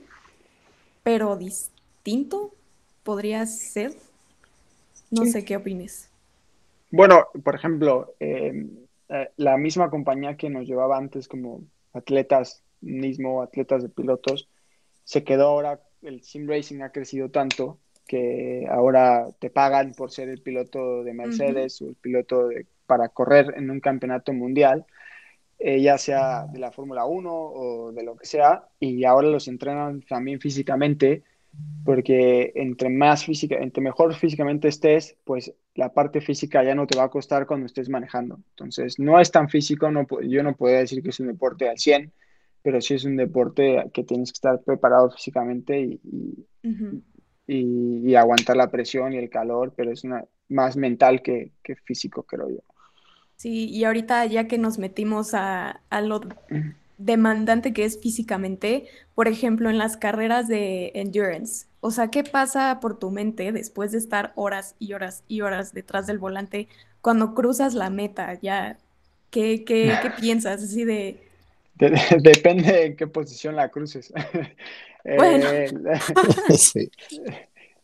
[1.03, 2.53] pero distinto
[3.03, 3.93] podría ser.
[5.09, 6.09] No sé qué opines.
[6.91, 8.67] Bueno, por ejemplo, eh,
[9.09, 14.47] eh, la misma compañía que nos llevaba antes como atletas, mismo atletas de pilotos,
[15.03, 20.29] se quedó ahora, el sim racing ha crecido tanto que ahora te pagan por ser
[20.29, 22.49] el piloto de Mercedes o el piloto
[22.85, 24.85] para correr en un campeonato mundial,
[25.59, 29.47] eh, ya sea de la Fórmula 1 o de lo que sea, y ahora los
[29.47, 31.23] entrenan también físicamente
[31.85, 36.97] porque entre más física, entre mejor físicamente estés, pues la parte física ya no te
[36.97, 38.39] va a costar cuando estés manejando.
[38.51, 41.77] Entonces, no es tan físico, no, yo no podría decir que es un deporte al
[41.77, 42.11] 100,
[42.61, 45.99] pero sí es un deporte que tienes que estar preparado físicamente y,
[47.47, 52.23] y, aguantar la presión y el calor, pero es una, más mental que, que físico,
[52.23, 52.61] creo yo.
[53.35, 56.19] Sí, y ahorita ya que nos metimos a, a lo
[56.99, 58.85] demandante que es físicamente,
[59.15, 61.65] por ejemplo, en las carreras de endurance.
[61.79, 65.73] O sea, ¿qué pasa por tu mente después de estar horas y horas y horas
[65.73, 66.67] detrás del volante
[67.01, 68.37] cuando cruzas la meta?
[68.41, 68.77] Ya,
[69.31, 71.23] ¿qué, qué, qué piensas así de...
[72.21, 74.13] depende en qué posición la cruces.
[75.01, 75.47] Bueno.
[76.57, 76.91] sí.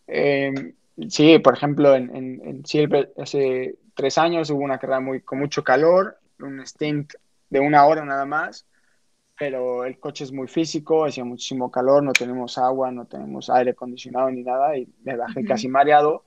[0.05, 0.73] Em,
[1.07, 1.39] sí.
[1.39, 6.19] por ejemplo, en, en, Silver hace tres años hubo una carrera muy, con mucho calor,
[6.39, 7.13] un stint
[7.49, 8.65] de una hora nada más,
[9.37, 13.71] pero el coche es muy físico, hacía muchísimo calor, no tenemos agua, no tenemos aire
[13.71, 16.23] acondicionado ni nada y me bajé casi mareado,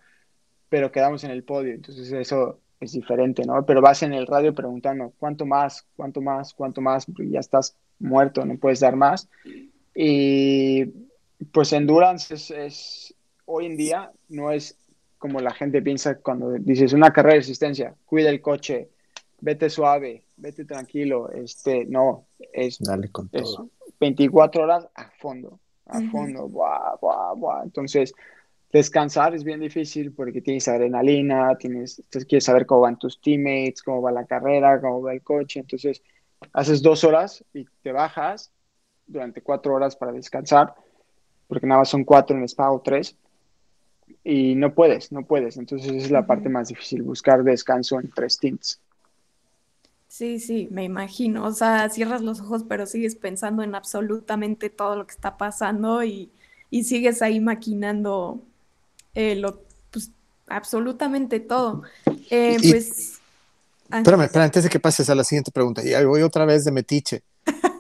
[0.68, 3.64] pero quedamos en el podio, entonces eso es diferente, ¿no?
[3.64, 7.77] Pero vas en el radio preguntando cuánto más, cuánto más, cuánto más, porque ya estás
[7.99, 9.29] muerto, no puedes dar más.
[9.94, 10.85] Y
[11.53, 13.14] pues endurance es, es
[13.47, 14.77] hoy en día no es
[15.18, 18.88] como la gente piensa cuando dices una carrera de resistencia, cuida el coche,
[19.40, 23.70] vete suave, vete tranquilo, este, no, es, Dale con todo.
[24.01, 27.62] 24 horas a fondo, a fondo, buah, buah, buah.
[27.64, 28.12] Entonces,
[28.72, 34.03] descansar es bien difícil porque tienes adrenalina, tienes, quieres saber cómo van tus teammates, cómo
[34.03, 36.03] va la carrera, cómo va el coche, entonces
[36.53, 38.53] haces dos horas y te bajas
[39.07, 40.74] durante cuatro horas para descansar,
[41.46, 43.16] porque nada más son cuatro en spa o tres,
[44.22, 48.11] y no puedes, no puedes, entonces esa es la parte más difícil, buscar descanso en
[48.11, 48.81] tres stints.
[50.09, 51.44] Sí, sí, me imagino.
[51.44, 56.03] O sea, cierras los ojos, pero sigues pensando en absolutamente todo lo que está pasando
[56.03, 56.33] y,
[56.71, 58.42] sigues ahí maquinando
[59.14, 60.11] eh, lo, pues,
[60.49, 61.83] absolutamente todo.
[62.31, 63.21] Eh, pues.
[63.90, 66.73] Espérame, espérame, antes de que pases a la siguiente pregunta, y voy otra vez de
[66.73, 67.23] metiche.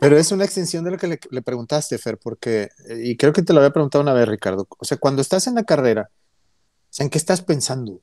[0.00, 3.32] Pero es una extensión de lo que le, le, preguntaste, Fer, porque, eh, y creo
[3.32, 4.66] que te lo había preguntado una vez, Ricardo.
[4.78, 6.10] O sea, cuando estás en la carrera,
[6.98, 8.00] ¿en qué estás pensando?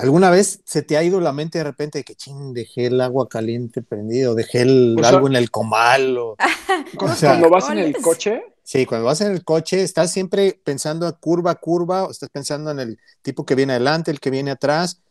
[0.00, 3.02] ¿Alguna vez se te ha ido la mente de repente de que ching, dejé el
[3.02, 6.16] agua caliente prendido, dejé el, algo en el comal?
[6.16, 6.36] O,
[6.96, 8.42] cuando vas en el coche.
[8.62, 12.30] Sí, cuando vas en el coche, estás siempre pensando a curva a curva, o estás
[12.30, 15.02] pensando en el tipo que viene adelante, el que viene atrás.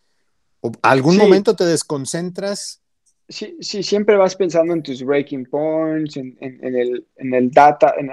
[0.61, 2.81] ¿O ¿Algún momento te desconcentras?
[3.27, 8.09] Sí, sí, siempre vas pensando en tus breaking points, en, el, en el data, en,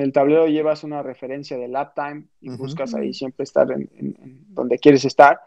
[0.00, 4.16] el tablero llevas una referencia de lap time y buscas ahí siempre estar en,
[4.48, 5.38] donde quieres estar.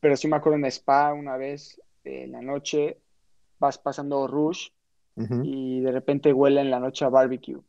[0.00, 2.98] Pero sí me acuerdo en Spa una vez en la noche,
[3.58, 4.68] vas pasando Rush
[5.42, 7.60] y de repente huele en la noche a barbecue.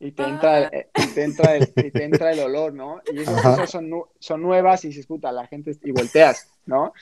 [0.00, 3.00] Y te entra, eh, te entra, el, te entra el olor, ¿no?
[3.12, 6.92] Y esas cosas son, son nuevas y se escuta la gente y volteas, ¿no?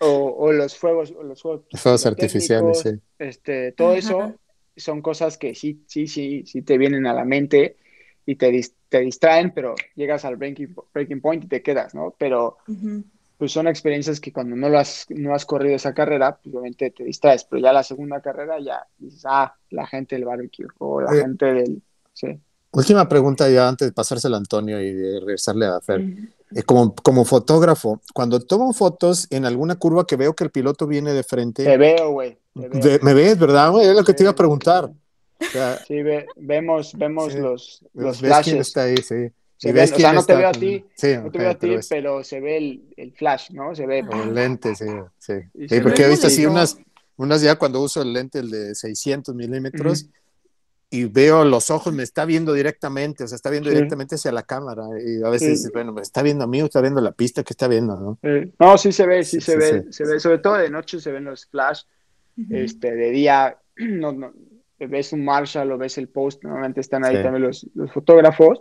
[0.00, 2.90] o, los fuegos, los fuegos, artificiales, sí.
[3.18, 4.34] Este, todo eso
[4.76, 7.76] son cosas que sí, sí, sí, sí te vienen a la mente
[8.26, 12.14] y te, te distraen, pero llegas al breaking, breaking point y te quedas, ¿no?
[12.18, 12.58] Pero
[13.42, 16.92] pues son experiencias que cuando no, lo has, no has corrido esa carrera, pues obviamente
[16.92, 21.00] te distraes, pero ya la segunda carrera ya dices, ah, la gente del barbecue o
[21.00, 21.82] la eh, gente del...
[22.12, 22.38] Sí.
[22.70, 26.02] Última pregunta ya antes de pasárselo a Antonio y de regresarle a Fer.
[26.54, 30.86] Eh, como, como fotógrafo, cuando tomo fotos en alguna curva que veo que el piloto
[30.86, 31.64] viene de frente...
[31.64, 32.38] Te veo, güey.
[32.54, 33.88] Me ves, ¿verdad, güey?
[33.88, 34.88] Es lo que te iba a preguntar.
[35.86, 36.02] Sí,
[36.36, 38.68] vemos, vemos los, los flashes.
[38.68, 39.30] está ahí, sí.
[39.68, 40.84] o sea, no te veo a ti,
[41.22, 43.74] no te veo a ti, pero, se ve el, el, flash, ¿no?
[43.74, 44.00] Se ve.
[44.00, 44.86] El lente, sí,
[45.18, 45.34] sí.
[45.68, 46.78] sí porque he visto así unas,
[47.16, 50.08] unas ya cuando uso el lente, el de 600 milímetros,
[50.92, 54.42] y veo los ojos, me está viendo directamente, o sea, está viendo directamente hacia la
[54.42, 54.84] cámara.
[55.02, 57.54] Y a veces bueno, me está viendo a mí o está viendo la pista que
[57.54, 58.18] está viendo, ¿no?
[58.58, 61.24] no, sí se ve, sí, se ve, se ve, sobre todo de noche se ven
[61.24, 61.84] los flash,
[62.50, 64.34] este, de día, no, no,
[64.86, 68.60] ves un Marshall o ves el post, normalmente están ahí también los, los fotógrafos,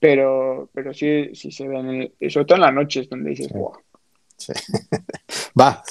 [0.00, 3.72] pero, pero sí, sí se ven, sobre todo en la noche es donde dices, wow.
[5.60, 5.82] Va,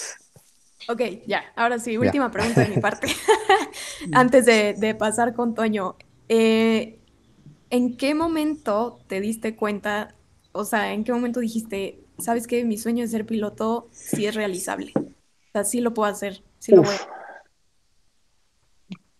[0.90, 3.08] Ok, ya, ahora sí, última pregunta de mi parte.
[4.14, 5.96] Antes de, pasar con Toño,
[6.28, 7.00] eh,
[7.70, 10.16] ¿en qué momento te diste cuenta,
[10.52, 14.36] o sea, en qué momento dijiste, sabes que mi sueño de ser piloto sí es
[14.36, 14.92] realizable?
[14.96, 16.96] O sea, sí lo puedo hacer, sí lo voy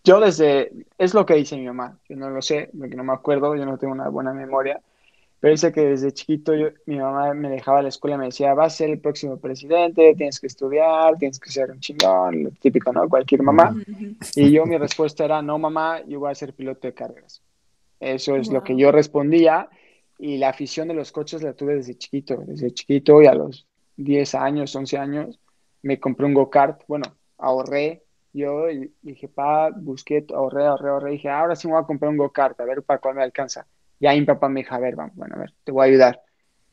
[0.04, 3.12] Yo desde, es lo que dice mi mamá, yo no lo sé, porque no me
[3.12, 4.80] acuerdo, yo no tengo una buena memoria,
[5.38, 6.52] pero dice que desde chiquito
[6.86, 9.38] mi mamá me dejaba a la escuela y me decía, vas a ser el próximo
[9.38, 13.08] presidente, tienes que estudiar, tienes que ser un chingón, lo típico, ¿no?
[13.08, 13.74] Cualquier mamá.
[14.36, 17.42] Y yo mi respuesta era, no mamá, yo voy a ser piloto de carreras.
[17.98, 19.68] Eso es lo que yo respondía
[20.18, 23.66] y la afición de los coches la tuve desde chiquito, desde chiquito y a los
[23.96, 25.38] 10 años, 11 años
[25.82, 28.01] me compré un go-kart, bueno, ahorré
[28.32, 32.10] yo y dije, pa, busqué, ahorré, ahorré, ahorré, dije, ahora sí me voy a comprar
[32.10, 33.66] un go-kart, a ver para cuál me alcanza
[34.02, 36.22] ya mi papá me dijo, a ver, vamos, bueno, a ver, te voy a ayudar.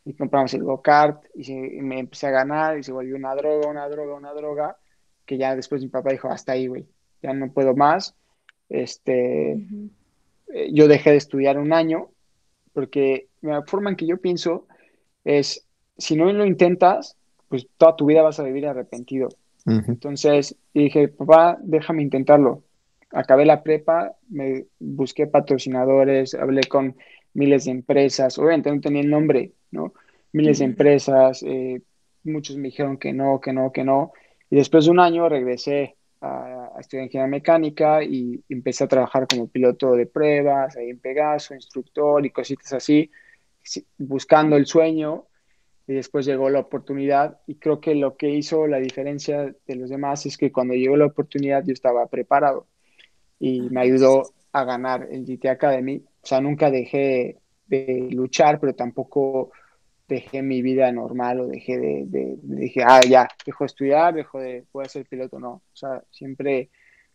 [0.03, 3.88] Y compramos el go-kart y, me empecé a ganar y se volvió una droga, una
[3.88, 4.78] droga, una droga,
[5.28, 6.88] que ya después mi papá dijo, hasta ahí, güey,
[7.22, 8.16] ya no puedo más.
[8.68, 12.10] Este, eh, yo dejé de estudiar un año
[12.74, 14.66] porque la forma en que yo pienso
[15.24, 15.68] es,
[15.99, 17.16] si no lo intentas,
[17.47, 19.30] pues toda tu vida vas a vivir arrepentido.
[19.70, 22.63] Entonces dije, papá, déjame intentarlo.
[23.11, 26.95] Acabé la prepa, me busqué patrocinadores, hablé con
[27.34, 29.93] miles de empresas, obviamente no tenía el nombre, ¿no?
[30.32, 31.82] Miles de empresas, eh,
[32.24, 34.13] muchos me dijeron que no, que no, que no.
[34.49, 39.47] Y después de un año regresé a, estudiar ingeniería mecánica y empecé a trabajar como
[39.47, 43.09] piloto de pruebas, ahí en Pegaso, instructor y cositas así,
[43.97, 45.26] buscando el sueño.
[45.90, 49.90] Y después llegó la oportunidad y creo que lo que hizo la diferencia de los
[49.90, 52.68] demás es que cuando llegó la oportunidad yo estaba preparado
[53.40, 57.38] y me ayudó a ganar el GT Academy o sea, nunca dejé
[57.68, 59.52] de luchar, pero tampoco
[60.08, 64.66] dejé mi vida normal o dejé de, dije, ah, ya, dejo de estudiar, dejo de,
[64.72, 65.50] poder ser piloto, no.
[65.52, 66.70] O sea, siempre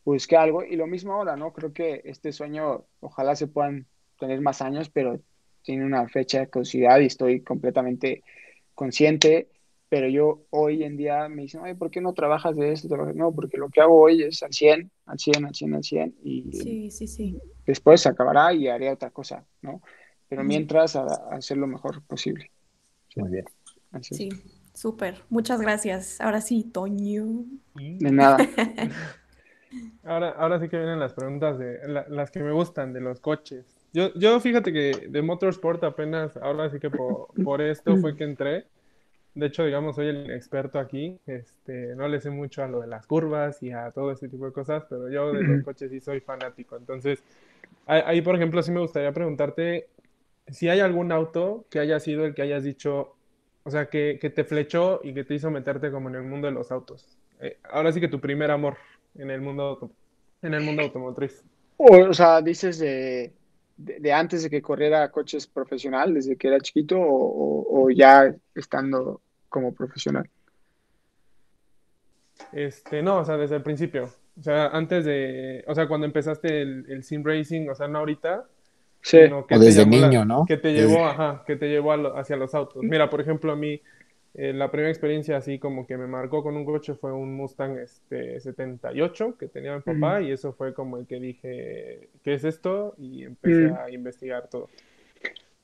[0.05, 1.53] busqué algo y lo mismo ahora, ¿no?
[1.53, 3.87] Creo que este sueño, ojalá se puedan
[4.18, 5.20] tener más años, pero
[5.62, 8.22] tiene una fecha de caducidad y estoy completamente
[8.75, 9.49] consciente
[9.95, 12.97] pero yo hoy en día me dicen, Ay, ¿por qué no trabajas de esto?
[13.14, 16.14] No, porque lo que hago hoy es al 100, al 100, al 100, al 100
[16.25, 17.39] y sí, sí, sí.
[17.64, 19.83] después se acabará y haré otra cosa, ¿no?
[20.29, 22.51] Pero mientras, a, hacer lo mejor posible.
[23.14, 23.45] Muy bien.
[24.01, 24.31] Sí,
[24.72, 25.22] súper.
[25.29, 26.20] Muchas gracias.
[26.20, 27.45] Ahora sí, Toño.
[27.75, 28.39] De nada.
[30.03, 33.74] ahora, ahora sí que vienen las preguntas de las que me gustan de los coches.
[33.95, 38.66] Yo, yo fíjate que de Motorsport apenas, ahora sí que por esto fue que entré
[39.34, 41.18] de hecho, digamos, soy el experto aquí.
[41.26, 44.47] Este, no le sé mucho a lo de las curvas y a todo ese tipo
[44.47, 46.76] de cosas, pero yo de los coches sí soy fanático.
[46.76, 47.22] Entonces,
[47.86, 49.88] ahí, por ejemplo, sí me gustaría preguntarte
[50.47, 53.16] si hay algún auto que haya sido el que hayas dicho,
[53.64, 56.53] o sea, que, te flechó y que te hizo meterte como en el mundo de
[56.53, 57.18] los autos.
[57.40, 58.76] Eh, ahora sí que tu primer amor
[59.16, 59.90] en el mundo,
[60.42, 61.42] en el mundo automotriz.
[61.76, 63.32] O, sea, dices de,
[63.77, 69.72] de, antes de que corriera coches profesional, desde que era chiquito, o ya estando como
[69.72, 70.29] profesional?
[72.53, 74.11] Este, no, o sea, desde el principio.
[74.39, 78.45] O sea, antes de, o sea, cuando empezaste el, sim racing, o sea, no ahorita.
[79.01, 79.18] Sí.
[79.18, 80.47] o desde niño, ¿no?
[80.47, 82.83] Que te llevó, ajá, que te llevó hacia los autos.
[82.83, 83.81] Mira, por ejemplo, a mí,
[84.37, 87.78] eh, la primera experiencia así como que me marcó con un coche fue un Mustang
[87.78, 92.43] este, 78 que tenía mi papá y eso fue como el que dije, ¿qué es
[92.43, 92.95] esto?
[92.99, 94.68] Y empecé a investigar todo.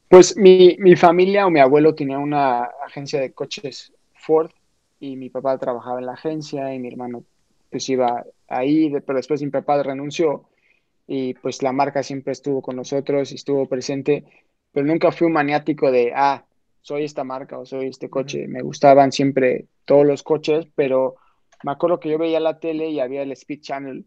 [0.08, 4.50] Pues mi, mi, familia o mi abuelo tenía una agencia de coches Ford
[5.00, 7.24] y mi papá trabajaba en la agencia y mi hermano
[7.70, 10.44] pues iba ahí, pero después mi papá renunció
[11.08, 14.24] y pues la marca siempre estuvo con nosotros, estuvo presente,
[14.72, 16.44] pero nunca fui un maniático de, ah,
[16.82, 18.46] soy esta marca o soy este coche.
[18.48, 21.16] Me gustaban siempre todos los coches, pero
[21.64, 24.04] me acuerdo que yo veía la tele y había el Speed Channel.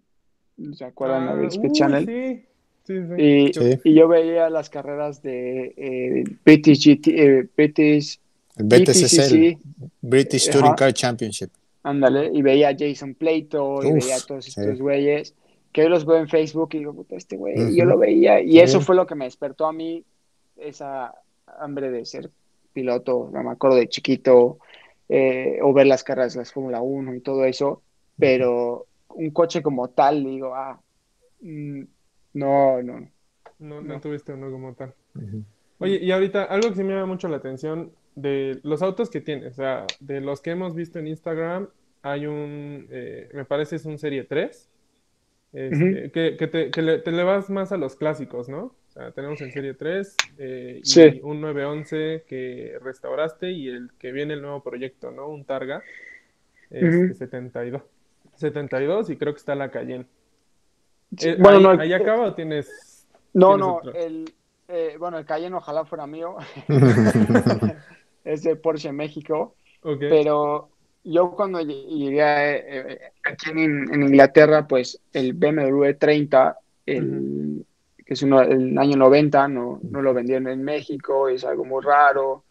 [0.74, 2.05] ¿Se acuerdan del Ah, Speed uy, Channel?
[2.05, 2.45] Sí,
[2.86, 3.21] sí, sí.
[3.24, 3.80] Y, Sí.
[3.84, 8.19] y yo veía las carreras de eh, British GT, eh, British
[8.57, 9.57] El BTCC, BTCC,
[10.01, 10.59] British Ajá.
[10.59, 11.49] Touring Car Championship.
[11.84, 15.36] ándale, y veía a Jason Plato y veía a todos estos güeyes,
[15.74, 18.39] que hoy los veo en Facebook y digo, puta, este güey, y yo lo veía,
[18.41, 18.59] y Sí.
[18.59, 20.03] eso fue lo que me despertó a mí
[20.55, 21.13] esa
[21.59, 22.30] hambre de ser
[22.74, 24.59] piloto, no me acuerdo de chiquito,
[25.09, 27.82] eh, o ver las carreras de las Fórmula 1 y todo eso,
[28.17, 30.82] pero un coche como tal, digo, ah,
[31.41, 31.84] mm,
[32.34, 33.09] no, no, no.
[33.59, 34.93] No, no tuviste uno como tal.
[35.80, 39.21] Oye, y ahorita, algo que sí me llama mucho la atención de los autos que
[39.21, 41.69] tienes, o sea, de los que hemos visto en Instagram,
[42.01, 44.69] hay un, eh, me parece es un Serie 3,
[45.53, 48.76] este, que, que te, que le, te le vas más a los clásicos, ¿no?
[48.93, 51.19] O sea, tenemos el Serie 3 eh, y Sí.
[51.23, 55.29] un 911 que restauraste y el que viene el nuevo proyecto, ¿no?
[55.29, 55.81] Un Targa
[56.69, 57.13] este, Ujú.
[57.15, 57.81] 72.
[58.35, 60.05] 72 y creo que está la Cayenne.
[61.21, 63.07] Eh, Bueno, ¿ahí, no, ahí eh, acaba o tienes...?
[63.33, 64.33] No, ¿Tienes no, el,
[64.67, 66.35] eh, bueno, el Cayenne ojalá fuera mío,
[68.23, 69.55] es de Porsche México,
[69.99, 70.69] pero
[71.03, 77.65] yo cuando lle- llegué aquí en, en Inglaterra, pues el BMW 30, el,
[78.06, 81.84] que es uno, el año 90, no, no lo vendieron en México, es algo muy
[81.84, 82.43] raro,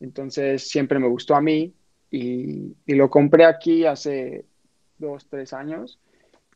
[0.00, 1.72] entonces siempre me gustó a mí
[2.10, 4.44] y, y lo compré aquí hace
[4.98, 5.98] dos, tres años.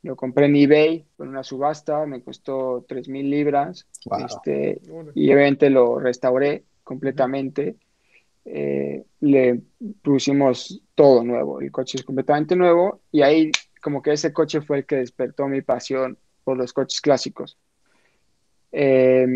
[0.02, 3.86] Lo compré en eBay con una subasta, me costó 3 mil libras.
[4.06, 4.26] Wow.
[4.26, 4.80] Este,
[5.14, 7.76] y obviamente lo restauré completamente.
[8.44, 9.60] Eh, le
[10.02, 14.78] pusimos todo nuevo, el coche es completamente nuevo y ahí como que ese coche fue
[14.78, 17.56] el que despertó mi pasión por los coches clásicos.
[18.72, 19.26] Eh,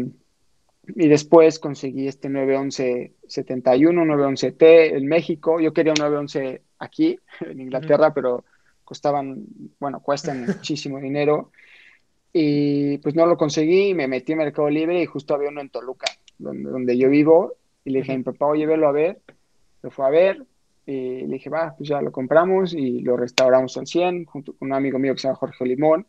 [0.88, 5.60] y después conseguí este 911 71, 911T en México.
[5.60, 8.44] Yo quería un 911 aquí, en Inglaterra, pero
[8.84, 9.44] costaban,
[9.78, 11.50] bueno, cuestan muchísimo dinero.
[12.32, 15.70] Y pues no lo conseguí, me metí en Mercado Libre y justo había uno en
[15.70, 16.06] Toluca,
[16.38, 17.54] donde, donde yo vivo.
[17.84, 19.20] Y le dije a mi papá, oye, velo a ver.
[19.82, 20.42] Lo fue a ver
[20.86, 24.68] y le dije, va, pues ya lo compramos y lo restauramos al 100 junto con
[24.68, 26.06] un amigo mío que se llama Jorge Limón.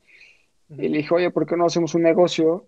[0.69, 2.67] Y le dije, oye, ¿por qué no hacemos un negocio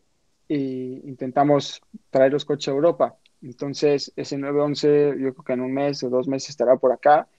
[0.50, 1.82] y intentamos
[2.12, 3.18] traer los coches a Europa?
[3.43, 7.30] Entonces, ese 911, yo creo que en un mes o dos meses estará por acá.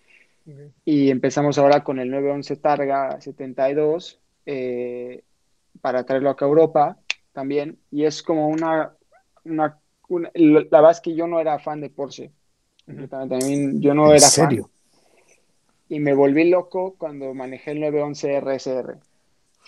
[0.47, 0.75] Ok.
[0.85, 5.25] Y empezamos ahora con el 911 Targa 72 eh,
[5.81, 6.99] para traerlo acá a Europa
[7.33, 7.79] también.
[7.91, 8.97] Y es como una,
[9.45, 12.33] una, una- La verdad es que yo no era fan de Porsche.
[12.87, 14.63] mí, yo no ¿En era serio?
[14.65, 14.81] fan.
[15.89, 18.99] Y me volví loco cuando manejé el 911 RSR.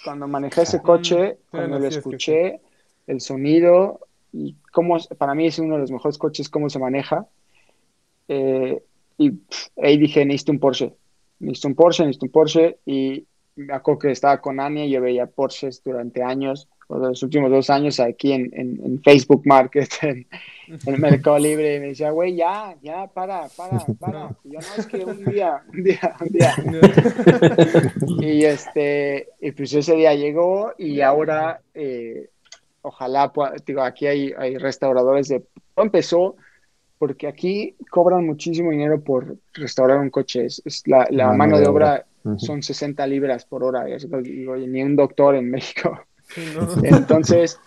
[0.05, 2.61] Cuando manejé ese coche, cuando lo escuché,
[3.07, 4.01] el sonido
[4.33, 7.27] y cómo, para mí es uno de los mejores coches, cómo se maneja.
[8.29, 8.83] Eh,
[9.19, 10.93] y pff, ahí dije, necesito un Porsche.
[11.41, 12.79] Necesito un Porsche, necesito un Porsche.
[12.87, 13.27] Y
[13.57, 17.51] me acuerdo que estaba con Ania y yo veía Porsches durante años, o los últimos
[17.51, 20.27] dos años aquí en, en- en Facebook Market, en,
[20.87, 21.77] en Mercado Libre.
[21.77, 24.35] Y me decía, güey, ya, ya, para, para, para.
[24.45, 26.55] Y yo, no, es que un día, un día, un día.
[28.21, 32.31] Y este, y pues ese día llegó y ahora, eh,
[32.83, 35.45] ojalá, pueda- digo, aquí hay, hay restauradores de,
[35.77, 36.37] empezó
[36.99, 41.67] porque aquí cobran muchísimo dinero por restaurar un coche, es, es la, la mano, de
[41.67, 42.07] obra,
[42.37, 45.99] son 60 libras por hora, y digo, "Oye, ni un doctor en México.
[46.23, 46.61] Sí, no.
[46.85, 47.59] Entonces,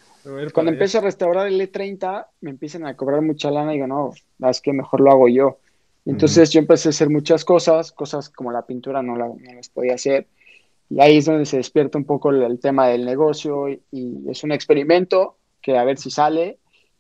[0.53, 4.13] cuando empiezo a restaurar el E30, me empiezan a cobrar mucha lana y digo, no,
[4.49, 5.59] es que mejor lo hago yo.
[6.05, 9.70] Entonces yo empecé a hacer muchas cosas, cosas como la pintura no, la- no las
[9.70, 10.28] podía hacer.
[10.89, 14.29] Y ahí es donde se despierta un poco el, el tema del negocio y, y
[14.29, 16.59] es un experimento que a ver si sale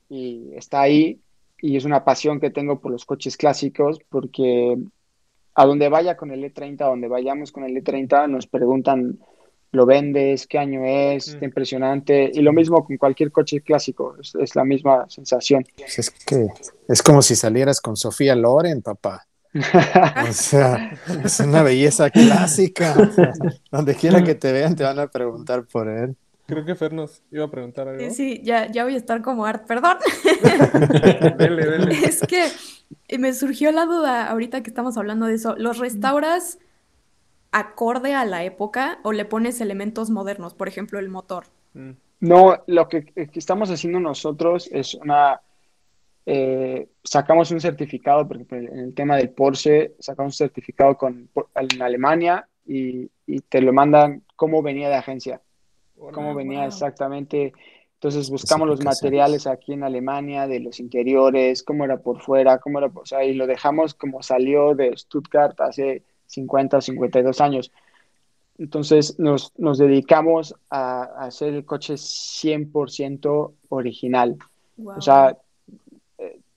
[0.09, 1.19] y está ahí.
[1.61, 4.77] Y es una pasión que tengo por los coches clásicos porque
[5.55, 9.19] a donde vaya con el E30, a donde vayamos con el E30, nos preguntan,
[9.71, 10.47] ¿lo vendes?
[10.47, 11.27] ¿Qué año es?
[11.29, 11.43] Está Mm.
[11.45, 12.31] impresionante.
[12.33, 15.65] Y lo mismo con cualquier coche clásico, es, es la misma sensación.
[15.77, 16.47] Pues es que
[16.89, 19.25] es como si salieras con Sofía Loren, papá.
[19.55, 22.95] O sea, es una belleza clásica.
[22.97, 23.33] O sea,
[23.71, 26.15] donde quiera que te vean, te van a preguntar por él.
[26.45, 28.01] Creo que Fer nos iba a preguntar algo.
[28.01, 29.97] Sí, sí, ya, ya voy a estar como Art, perdón.
[31.37, 31.95] Dele, dele.
[32.05, 32.49] Es que
[33.17, 35.55] me surgió la duda ahorita que estamos hablando de eso.
[35.57, 36.59] ¿Los restauras
[37.51, 40.53] acorde a la época o le pones elementos modernos?
[40.53, 41.45] Por ejemplo, el motor.
[41.73, 41.91] Mm.
[42.19, 45.41] No, lo que, que estamos haciendo nosotros es una...
[46.25, 51.29] eh, sacamos un certificado, por ejemplo, en el tema del Porsche, sacamos un certificado con,
[51.31, 55.41] por- en Alemania y, y te lo mandan como venía de agencia.
[55.95, 57.53] cómo venía exactamente.
[57.93, 62.79] Entonces buscamos los materiales aquí en Alemania, de los interiores, cómo era por fuera, cómo
[62.79, 67.71] era, o sea, y lo dejamos como salió de Stuttgart hace 50 o 52 años.
[68.57, 74.37] Entonces nos, nos dedicamos a, hacer el coche 100% original.
[74.83, 75.37] O sea,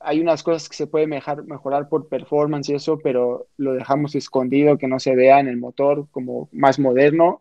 [0.01, 4.79] hay unas cosas que se puede mejorar por performance y eso, pero lo dejamos escondido,
[4.79, 7.41] que no se vea en el motor como más moderno.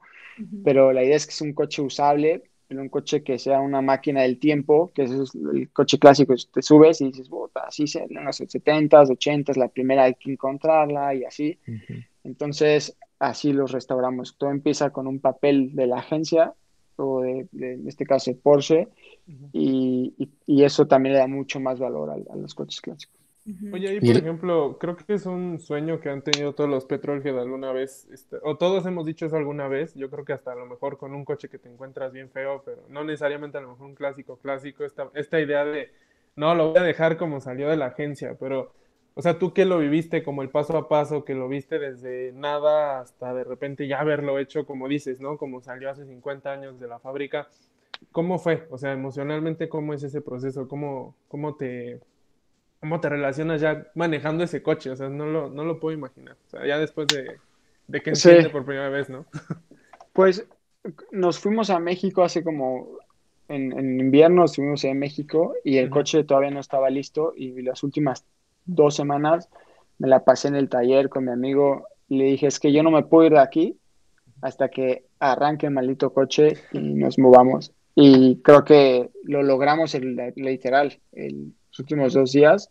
[0.64, 4.22] Pero la idea es que es un coche usable, un coche que sea una máquina
[4.22, 8.40] del tiempo, que es el coche clásico, te subes y dices, así se en los
[8.40, 11.58] 70s, 80s, la primera hay que encontrarla y así.
[12.24, 14.38] Entonces, así los restauramos.
[14.38, 16.54] Todo empieza con un papel de la agencia,
[16.98, 18.88] o de, en este caso Porsche,
[19.54, 23.16] y, y, eso también le da mucho más valor a, los coches clásicos.
[23.72, 27.40] Oye, ahí por ejemplo, creo que es un sueño que han tenido todos los Petrolhead
[27.40, 30.56] alguna vez, este, o todos hemos dicho eso alguna vez, yo creo que hasta a
[30.56, 33.70] lo mejor con un coche que te encuentras bien feo, pero no necesariamente a lo
[33.70, 35.92] mejor un clásico clásico, esta, esta idea de,
[36.36, 38.74] no, lo voy a dejar como salió de la agencia, pero
[39.18, 42.32] o sea, tú que lo viviste como el paso a paso, que lo viste desde
[42.34, 45.40] nada hasta de repente ya haberlo hecho, como dices, ¿no?
[45.40, 47.48] Como salió hace 50 años de la fábrica.
[48.12, 48.68] ¿Cómo fue?
[48.70, 50.68] O sea, emocionalmente, ¿cómo es ese proceso?
[50.68, 52.00] ¿Cómo, cómo, te,
[52.80, 54.92] cómo te relacionas ya manejando ese coche?
[54.92, 56.38] O sea, no lo, no lo puedo imaginar.
[56.46, 57.38] O sea, ya después de,
[57.88, 59.26] de que enciende por primera vez, ¿no?
[60.14, 60.48] Pues
[61.12, 62.98] nos fuimos a México hace como
[63.50, 67.84] en, en, invierno estuvimos en México y el coche todavía no estaba listo y las
[67.84, 68.26] últimas
[68.68, 69.50] dos semanas
[70.00, 72.84] me la pasé en el taller con mi amigo y le dije, es que yo
[72.84, 73.78] no me puedo ir de aquí
[74.42, 77.74] hasta que arranque el maldito coche y nos movamos.
[77.96, 82.70] Y creo que lo logramos el, literal, el, los últimos dos días.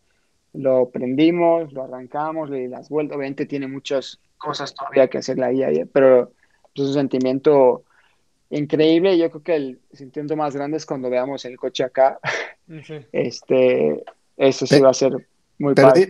[0.52, 3.16] Lo prendimos, lo arrancamos, le di las vueltas.
[3.16, 6.30] Obviamente tiene muchas cosas todavía que hacer la IA, pero
[6.74, 7.82] es un sentimiento
[8.50, 9.18] increíble.
[9.18, 12.20] Yo creo que el sentimiento más grande es cuando veamos el coche acá.
[13.12, 14.02] Este,
[14.36, 15.26] eso sí va a ser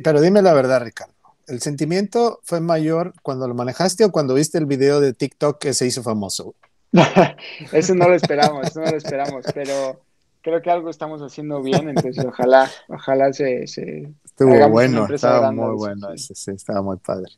[0.02, 1.14] pero, dime la verdad, Ricardo.
[1.46, 5.74] ¿El sentimiento fue mayor cuando lo manejaste o cuando viste el video de TikTok que
[5.74, 6.54] se hizo famoso?
[7.72, 10.00] eso no lo esperamos, eso no lo esperamos, pero
[10.42, 13.66] creo que algo estamos haciendo bien, entonces ojalá, ojalá se...
[13.66, 17.30] se Estuvo bueno, estaba muy bueno, ese, sí, estaba muy padre.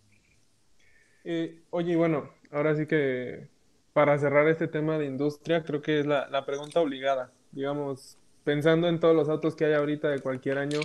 [1.24, 3.48] Eh, oye, bueno, ahora sí que
[3.92, 7.30] para cerrar este tema de industria, creo que es la, la pregunta obligada.
[7.52, 10.80] Digamos, pensando en todos los autos que hay ahorita de cualquier año,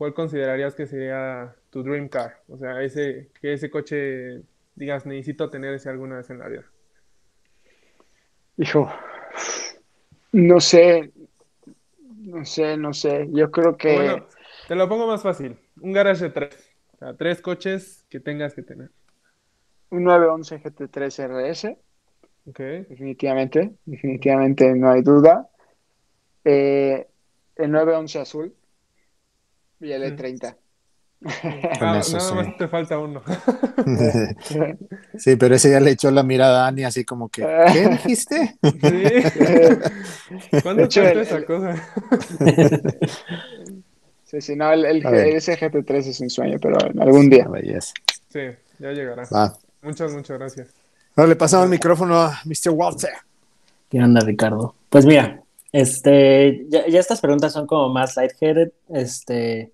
[0.00, 2.40] ¿cuál considerarías que sería tu dream car?
[2.48, 4.40] O sea, ese, que ese coche
[4.74, 6.64] digas, necesito tener ese alguna vez en la vida.
[8.56, 8.90] Hijo,
[10.32, 11.12] no sé,
[12.16, 13.28] no sé, no sé.
[13.30, 13.94] Yo creo que.
[13.94, 14.26] Bueno,
[14.68, 15.58] te lo pongo más fácil.
[15.82, 16.70] Un garage de tres.
[16.94, 18.88] O sea, tres coches que tengas que tener.
[19.90, 21.76] Un 911 GT3 RS.
[22.46, 22.58] Ok.
[22.88, 25.50] Definitivamente, definitivamente no hay duda.
[26.42, 27.06] Eh,
[27.56, 28.54] el 911 azul.
[29.80, 30.56] Y el E30.
[31.22, 33.22] Ah, nada más te falta uno.
[35.18, 37.42] sí, pero ese ya le echó la mirada a Ani así como que,
[37.74, 38.56] ¿qué dijiste?
[38.62, 40.60] Sí.
[40.62, 41.74] ¿Cuándo hecho, esa cosa?
[44.24, 47.46] sí, sí, no, el, el, ese GP3 es un sueño, pero algún día.
[48.30, 48.40] Sí,
[48.78, 49.24] ya llegará.
[49.82, 50.68] Muchas, muchas gracias.
[51.16, 52.70] No, le pasamos el micrófono a Mr.
[52.70, 53.12] Walter.
[53.90, 54.74] ¿Qué onda, Ricardo?
[54.88, 55.42] Pues mira,
[55.72, 58.72] este, ya, estas preguntas son como más lightheaded.
[58.88, 59.72] Este,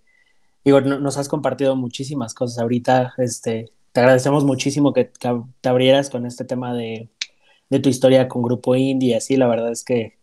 [0.64, 3.14] digo, nos has compartido muchísimas cosas ahorita.
[3.18, 5.04] Este, te agradecemos muchísimo que,
[5.60, 7.08] te abrieras con este tema de,
[7.70, 9.36] de, tu historia con Grupo Indie así.
[9.36, 10.18] La verdad es que,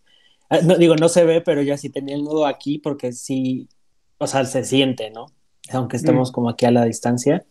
[0.50, 3.68] ah, no, digo, no se ve, pero ya sí tenía el nudo aquí porque sí,
[4.20, 5.26] o sea, se siente, ¿no?
[5.72, 6.34] Aunque estemos mm.
[6.34, 7.46] como aquí a la distancia.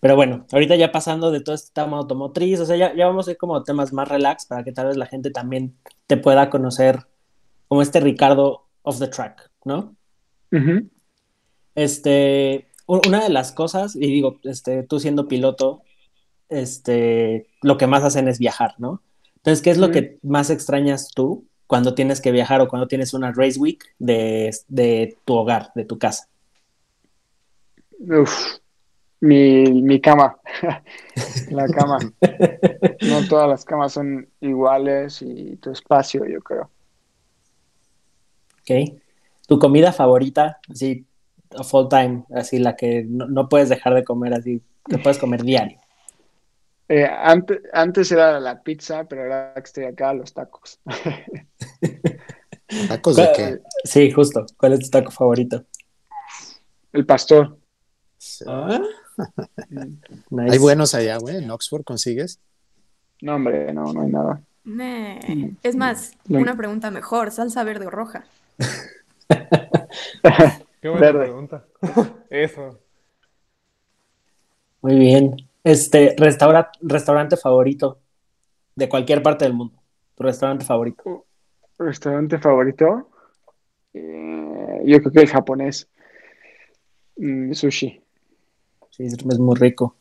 [0.00, 3.28] Pero bueno, ahorita ya pasando de todo este tema automotriz, o sea, ya, ya vamos
[3.28, 6.50] a ir como temas más relax para que tal vez la gente también te pueda
[6.50, 7.06] conocer
[7.72, 9.96] como este Ricardo off the track, ¿no?
[11.74, 15.82] Este, una de las cosas, y digo, este, tú siendo piloto,
[16.50, 19.00] este, lo que más hacen es viajar, ¿no?
[19.36, 23.14] Entonces, ¿qué es lo que más extrañas tú cuando tienes que viajar o cuando tienes
[23.14, 26.28] una race week de, de tu hogar, de tu casa?
[28.00, 28.58] Uf,
[29.20, 30.36] mi, mi cama,
[31.50, 31.96] la cama.
[33.00, 36.68] no todas las camas son iguales y tu espacio, yo creo.
[38.62, 38.98] ¿Ok?
[39.46, 41.06] Tu comida favorita, así,
[41.62, 45.78] full time, así la que no, puedes dejar de comer, así, que puedes comer diario.
[46.88, 50.80] Eh, antes, antes era la pizza, pero ahora que estoy acá, los tacos.
[52.88, 53.58] ¿Tacos de qué?
[53.84, 54.46] Sí, justo.
[54.56, 55.64] ¿Cuál es tu taco favorito?
[56.92, 57.58] El pastor.
[58.46, 58.80] Ah.
[60.50, 61.36] Hay buenos allá, güey.
[61.36, 62.40] ¿En Oxford consigues?
[63.20, 64.42] No, hombre, no, no hay nada.
[64.64, 65.56] Nee.
[65.62, 68.24] Es más, una pregunta mejor, salsa verde o roja.
[70.80, 71.64] Qué buena pregunta.
[72.30, 72.78] Eso.
[74.80, 75.36] Muy bien.
[75.64, 77.98] Este, restaurante favorito
[78.74, 79.80] de cualquier parte del mundo.
[80.16, 81.26] Tu restaurante favorito.
[81.78, 83.08] Restaurante favorito.
[83.94, 85.88] Eh, yo creo que el japonés.
[87.16, 88.02] Mm, sushi.
[88.90, 89.96] Sí, es muy rico.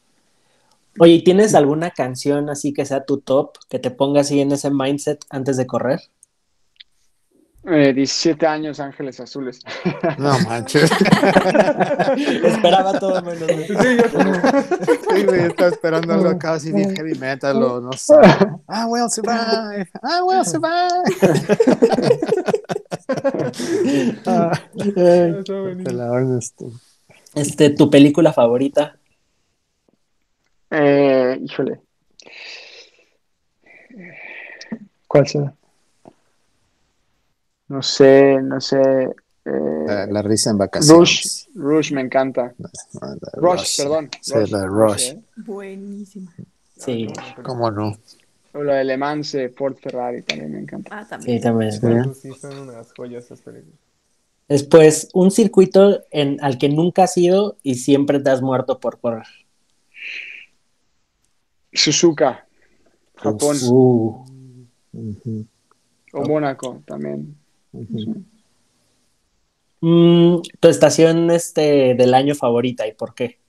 [0.99, 4.69] Oye, ¿tienes alguna canción así que sea tu top, que te ponga así en ese
[4.69, 6.01] mindset antes de correr?
[7.63, 9.59] 17 eh, años Ángeles Azules.
[10.17, 10.89] No manches.
[12.43, 13.47] Esperaba todo menos.
[13.67, 13.73] Sí,
[15.25, 18.15] yo, estaba esperando algo casi bien heavy metal o no sé.
[18.67, 19.87] I will survive.
[20.01, 21.03] I will survive.
[24.25, 24.59] ah,
[26.39, 26.65] este.
[27.35, 28.97] este, ¿tu película favorita?
[30.71, 31.79] Eh, híjole.
[35.07, 35.53] ¿Cuál será?
[37.71, 38.81] No sé, no sé.
[39.45, 41.47] Eh, la, risa en vacaciones.
[41.55, 42.53] Rush, Rush me encanta.
[43.35, 44.09] Rush, perdón.
[44.19, 45.11] Sí, la Rush.
[45.11, 45.21] ¿eh?
[45.37, 46.33] Buenísima.
[46.77, 47.07] Sí.
[47.41, 47.97] ¿Cómo no?
[48.53, 50.99] O la de Le Mans, Ford Ferrari también me encanta.
[50.99, 51.37] Ah, también.
[51.37, 51.71] Sí, también.
[52.13, 53.79] Sí, son unas joyas esas películas.
[54.49, 58.99] Después, un circuito en, al que nunca has ido y siempre te has muerto por
[58.99, 59.27] correr.
[61.71, 62.45] Suzuka,
[63.15, 63.55] Japón.
[63.63, 64.25] Uh.
[66.11, 67.40] O Mónaco también.
[69.81, 73.39] Mm, tu estación este, del año favorita y por qué?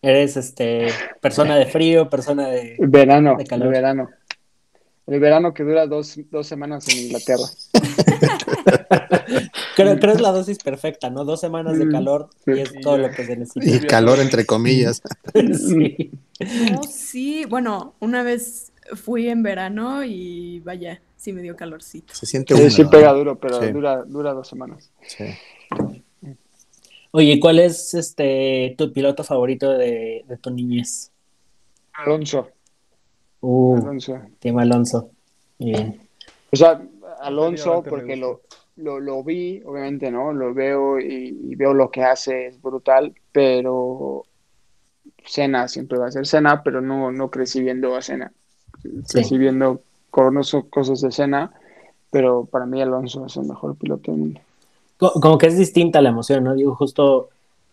[0.00, 0.88] ¿Eres este
[1.20, 3.36] persona de frío, persona de verano?
[3.36, 3.66] De calor?
[3.66, 4.08] El verano.
[5.08, 7.44] El verano que dura dos, dos semanas en Inglaterra.
[9.74, 11.24] creo, que es la dosis perfecta, ¿no?
[11.24, 13.84] Dos semanas de mm, calor y es todo lo que se necesita.
[13.84, 15.02] Y calor entre comillas.
[15.34, 16.12] sí.
[16.76, 22.14] Oh, sí, bueno, una vez fui en verano y vaya, sí me dio calorcito.
[22.14, 24.90] Se siente húmedo, Sí, pega duro, pero dura, dura dos semanas.
[25.06, 25.24] Sí.
[27.10, 31.10] Oye, ¿cuál es este tu piloto favorito de, tu niñez?
[31.94, 32.48] Alonso.
[33.40, 34.20] Uh, Alonso.
[34.38, 35.10] Tema Alonso.
[35.58, 36.00] Bien.
[36.52, 36.80] O sea,
[37.20, 38.42] Alonso, porque lo,
[38.76, 40.32] lo, lo, vi, obviamente, ¿no?
[40.32, 44.24] Lo veo y, veo lo que hace, es brutal, pero
[45.24, 48.32] Cena siempre va a ser Cena, pero no, no crecí viendo a Cena.
[49.08, 49.80] Crecí viendo
[50.10, 51.52] conozco cosas de escena,
[52.10, 54.40] pero para mí Alonso es el mejor piloto del mundo.
[54.98, 56.54] Como que es distinta la emoción, ¿no?
[56.54, 57.28] Digo, justo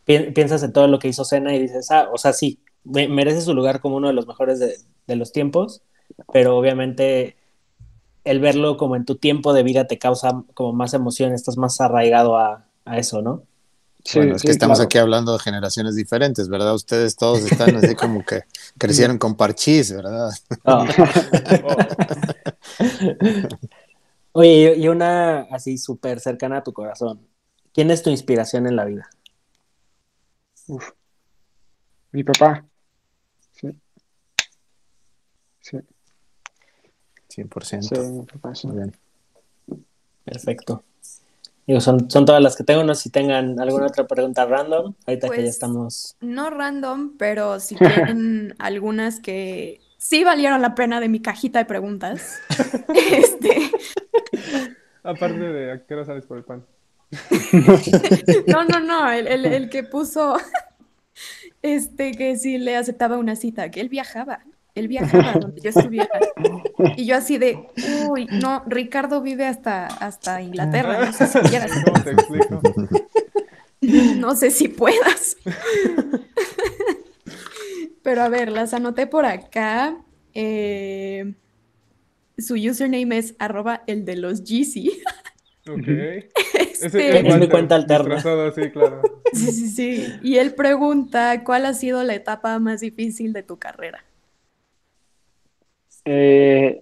[0.05, 3.55] piensas en todo lo que hizo Senna y dices, ah, o sea, sí, merece su
[3.55, 5.81] lugar como uno de los mejores de, los tiempos,
[6.31, 7.35] pero obviamente
[8.23, 11.81] el verlo como en tu tiempo de vida te causa como más emoción, estás más
[11.81, 13.41] arraigado a, a eso, ¿no?
[14.05, 16.75] Sí, bueno, es que estamos aquí hablando de generaciones diferentes, ¿verdad?
[16.75, 18.43] Ustedes todos están así como que
[18.77, 20.29] crecieron con parchís, ¿verdad?
[20.63, 20.85] Ah.
[24.33, 27.27] Oye, y una así súper cercana a tu corazón.
[27.73, 29.09] ¿Quién es tu inspiración en la vida?
[30.67, 30.91] Uf.
[32.11, 32.63] Mi papá.
[33.53, 33.75] Sí.
[35.61, 35.79] Sí.
[37.29, 37.81] 100%.
[37.81, 38.67] Sí, mi papá, sí.
[38.67, 38.95] Muy bien.
[40.23, 40.83] Perfecto
[41.79, 42.83] son, son todas las que tengo.
[42.83, 44.93] No sé si tengan alguna otra pregunta random.
[45.05, 46.15] Ahorita que ya pues, estamos.
[46.21, 51.65] No random, pero si tienen algunas que sí valieron la pena de mi cajita de
[51.65, 52.39] preguntas.
[52.95, 53.71] este.
[55.03, 56.65] Aparte de a qué hora sales por el pan.
[58.47, 59.11] no, no, no.
[59.11, 60.37] El, el, el que puso
[61.61, 64.43] este que sí le aceptaba una cita, que él viajaba
[64.75, 66.19] él viajaba donde yo estuviera.
[66.97, 67.65] Y yo así de,
[68.09, 71.71] uy, no, Ricardo vive hasta, hasta Inglaterra, no sé si quieras.
[74.17, 75.37] No sé si puedas.
[78.01, 79.95] Pero a ver, las anoté por acá.
[80.33, 81.35] Eh,
[82.35, 84.89] su username es arroba el de los GC.
[85.69, 85.87] Ok.
[86.81, 88.21] Este, es mi cuenta alterna.
[88.53, 89.01] Sí, claro.
[89.33, 90.05] Sí, sí, sí.
[90.21, 94.03] Y él pregunta, ¿cuál ha sido la etapa más difícil de tu carrera?
[96.05, 96.81] Eh,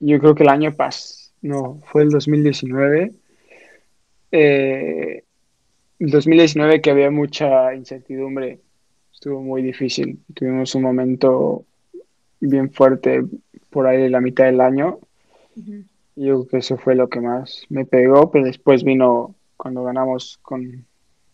[0.00, 3.12] yo creo que el año pasado, no, fue el 2019.
[4.32, 5.24] Eh,
[5.98, 8.60] el 2019 que había mucha incertidumbre,
[9.12, 10.20] estuvo muy difícil.
[10.34, 11.64] Tuvimos un momento
[12.40, 13.24] bien fuerte
[13.70, 14.98] por ahí de la mitad del año.
[15.54, 20.38] Yo creo que eso fue lo que más me pegó, pero después vino cuando ganamos
[20.42, 20.84] con,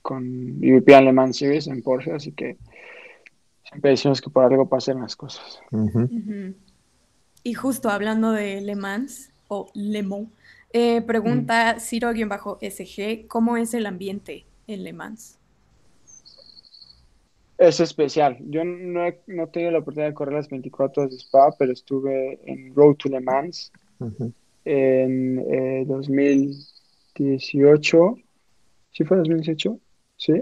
[0.03, 2.57] con European Le Mans Series en Porsche, así que
[3.65, 5.61] siempre decimos que por algo pasan las cosas.
[7.49, 10.29] Y justo hablando de Le Mans o Le Mans,
[10.71, 11.81] eh, pregunta mm.
[11.81, 15.39] Ciro-SG, ¿cómo es el ambiente en Le Mans?
[17.57, 18.37] Es especial.
[18.51, 21.73] Yo no he, no tenido la oportunidad de correr las 24 horas de Spa, pero
[21.73, 23.73] estuve en Road to Le Mans
[24.67, 28.17] en 2018.
[28.19, 28.25] Eh,
[28.91, 29.81] ¿Sí fue 2018?
[30.19, 30.35] Sí.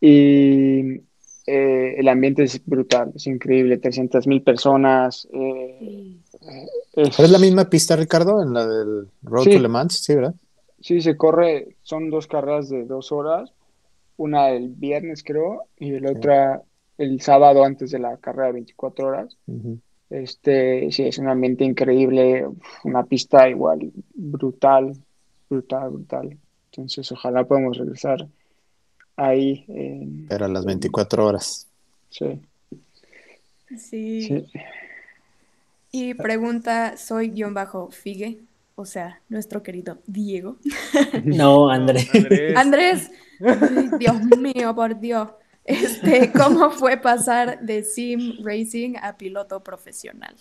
[0.00, 1.02] Y
[1.46, 5.28] eh, el ambiente es brutal, es increíble, 300 mil personas.
[5.30, 6.21] Eh,
[6.94, 7.30] es...
[7.30, 9.98] la misma pista, Ricardo, en la del Road to Le Mans?
[10.02, 10.34] Sí, ¿verdad?
[10.80, 13.52] Sí, se corre, son dos carreras de dos horas,
[14.16, 16.62] una el viernes creo, y la otra
[16.98, 19.36] el sábado antes de la carrera de 24 horas.
[20.10, 22.46] Este, sí, es un ambiente increíble,
[22.84, 24.92] una pista igual brutal,
[25.48, 26.36] brutal, brutal.
[26.70, 28.26] Entonces, ojalá podamos regresar
[29.16, 29.64] ahí.
[30.28, 31.68] Pero a las 24 horas.
[32.10, 32.40] Sí.
[33.78, 34.46] Sí.
[35.92, 38.40] Y pregunta, soy guion bajo Figue,
[38.74, 40.56] o sea, nuestro querido Diego.
[41.24, 42.10] No, Andrés.
[42.56, 43.10] Andrés.
[43.98, 45.28] Dios mío, por Dios.
[45.64, 50.34] Este, ¿cómo fue pasar de sim racing a piloto profesional?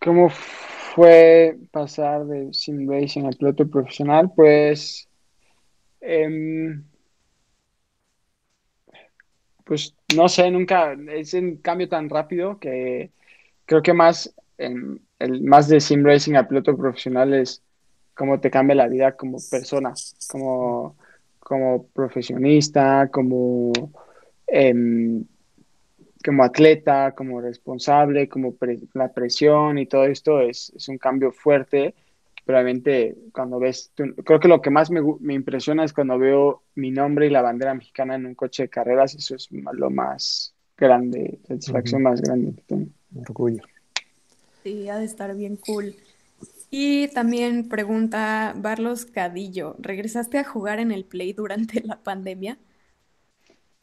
[0.00, 4.32] ¿Cómo fue pasar de sim racing a piloto profesional?
[4.34, 5.08] Pues
[6.02, 6.84] Em,
[9.64, 13.12] pues no sé, nunca, es un cambio tan rápido que
[13.72, 17.62] creo que más, el más de sim racing a piloto profesional es
[18.12, 19.94] cómo te cambia la vida como persona,
[20.30, 20.94] como,
[21.38, 23.72] como profesionista, como,
[24.46, 25.24] em,
[26.22, 28.54] como atleta, como responsable, como
[28.92, 31.94] la presión y todo esto es, es un cambio fuerte
[32.44, 36.90] probablemente cuando ves, creo que lo que más me, me, impresiona es cuando veo mi
[36.90, 41.38] nombre y la bandera mexicana en un coche de carreras, eso es lo más grande,
[41.46, 42.90] satisfacción más grande que tengo.
[43.16, 43.62] Orgullo.
[44.62, 45.94] Sí, ha de estar bien cool.
[46.70, 52.58] Y también pregunta Barlos Cadillo, ¿regresaste a jugar en el Play durante la pandemia?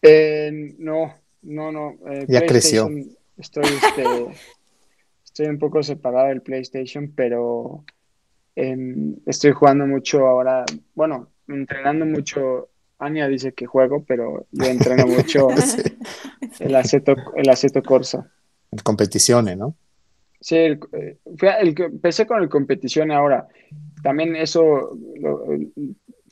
[0.01, 1.13] Eh, no,
[1.43, 1.97] no, no.
[2.09, 2.89] Eh, ya creció.
[3.38, 4.03] Estoy, este,
[5.23, 7.84] estoy un poco separado del PlayStation, pero
[8.61, 12.67] Em, estoy jugando mucho ahora, bueno, entrenando mucho.
[12.97, 15.47] Ania dice que juego, pero yo entreno mucho
[16.59, 18.30] el aceto, el aceto Corsa.
[18.72, 19.76] En competiciones, ¿no?
[20.41, 21.17] Sí, el, eh,
[21.78, 23.47] empecé con el competición ahora.
[24.01, 24.97] También eso,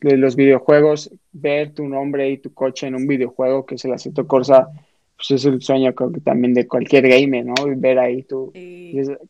[0.02, 3.94] de los videojuegos, ver tu nombre y tu coche en un videojuego que es el
[3.94, 4.70] aceto Corsa,
[5.18, 7.56] pues es el sueño creo que también de cualquier gamer, ¿no?
[7.68, 8.54] Y ver ahí tú,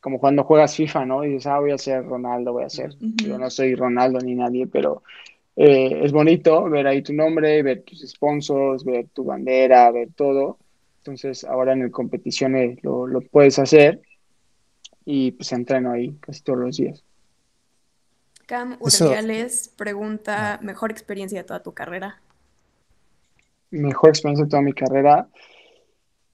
[0.02, 1.24] como cuando juegas FIFA, ¿no?
[1.24, 4.36] Y dices, ah, voy a ser Ronaldo, voy a ser, yo no soy Ronaldo ni
[4.36, 5.02] nadie, pero
[5.56, 10.60] eh, es bonito ver ahí tu nombre, ver tus sponsors, ver tu bandera, ver todo.
[11.08, 14.02] Entonces ahora en el competiciones lo, lo puedes hacer
[15.06, 17.04] y pues entreno ahí casi todos los días.
[18.46, 22.22] Cam Urdiales pregunta, ¿mejor experiencia de toda tu carrera?
[23.72, 25.28] Mejor experiencia de toda mi carrera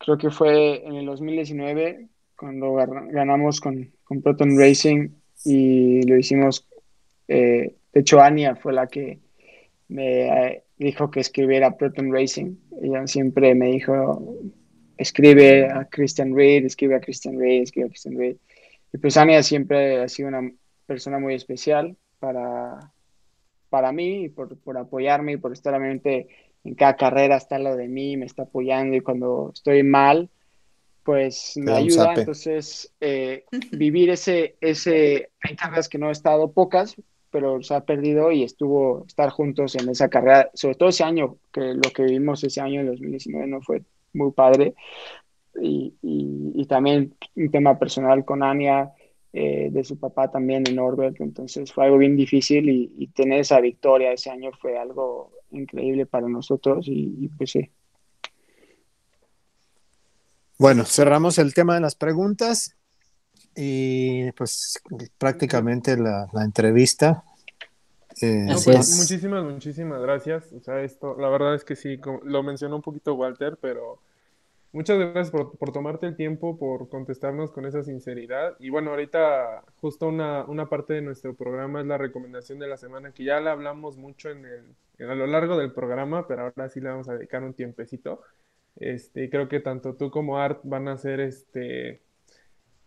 [0.03, 5.09] creo que fue en el 2019 cuando ganamos con, con Proton Racing
[5.45, 6.67] y lo hicimos,
[7.27, 9.19] eh, de hecho Ania fue la que
[9.87, 12.55] me eh, dijo que escribiera Proton Racing.
[12.81, 14.21] Ella siempre me dijo,
[14.97, 18.37] escribe a Christian Reed, escribe a Christian Reed, escribe a Christian Reed.
[18.93, 20.51] Y pues Ania siempre ha sido una
[20.85, 22.91] persona muy especial para,
[23.69, 26.27] para mí, por, por apoyarme y por estar mente
[26.63, 30.29] en cada carrera está lo de mí, me está apoyando y cuando estoy mal,
[31.03, 32.13] pues me ayuda.
[32.15, 36.95] Entonces, eh, vivir ese, ese, hay carreras que no he estado pocas,
[37.31, 41.37] pero se ha perdido y estuvo estar juntos en esa carrera, sobre todo ese año,
[41.51, 43.81] que lo que vivimos ese año, en 2019, no fue
[44.13, 44.75] muy padre.
[45.61, 48.91] Y, y, también un tema personal con Ania,
[49.35, 53.59] eh, de su papá también en Norbert, entonces fue algo bien difícil y, tener esa
[53.59, 57.71] victoria ese año fue algo increíble para nosotros y, pues sí.
[60.59, 62.77] Bueno, cerramos el tema de las preguntas
[63.55, 64.79] y pues
[65.17, 67.23] prácticamente la, entrevista.
[68.21, 70.51] Eh, pues, muchísimas, muchísimas gracias.
[70.53, 73.99] O sea, esto, la verdad es que sí, lo mencionó un poquito Walter, pero
[74.71, 78.55] muchas gracias por, por, tomarte el tiempo, por contestarnos con esa sinceridad.
[78.59, 82.77] Y bueno, ahorita justo una, una, parte de nuestro programa es la recomendación de la
[82.77, 86.69] semana, que ya la hablamos mucho en el, a lo largo del programa, pero ahora
[86.69, 88.21] sí le vamos a dedicar un tiempecito.
[88.75, 92.01] Este, creo que tanto tú como Art van a ser este,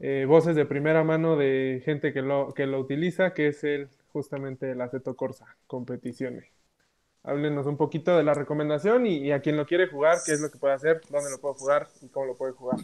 [0.01, 3.89] eh, voces de primera mano de gente que lo, que lo utiliza, que es el,
[4.17, 6.47] justamente el Aceto Corsa, competiciones.
[7.23, 10.51] Háblenos un poquito de la recomendación y, a quien lo quiere jugar, qué es lo
[10.51, 12.79] que puede hacer, dónde lo puede jugar y cómo lo puede jugar.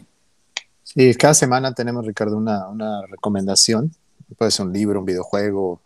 [0.83, 3.91] Sí, cada semana tenemos, Ricardo, una, una recomendación.
[4.37, 5.81] Puede ser un libro, un videojuego,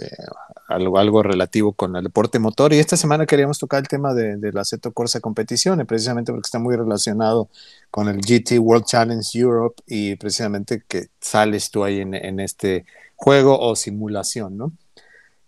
[0.00, 0.24] eh,
[0.68, 2.72] algo, algo relativo con el deporte motor.
[2.72, 6.60] Y esta semana queríamos tocar el tema de, de Aceto Corsa Competición, precisamente porque está
[6.60, 7.48] muy relacionado
[7.90, 12.84] con el GT World Challenge Europe y precisamente que sales tú ahí en, en este
[13.24, 14.72] juego o simulación, ¿no?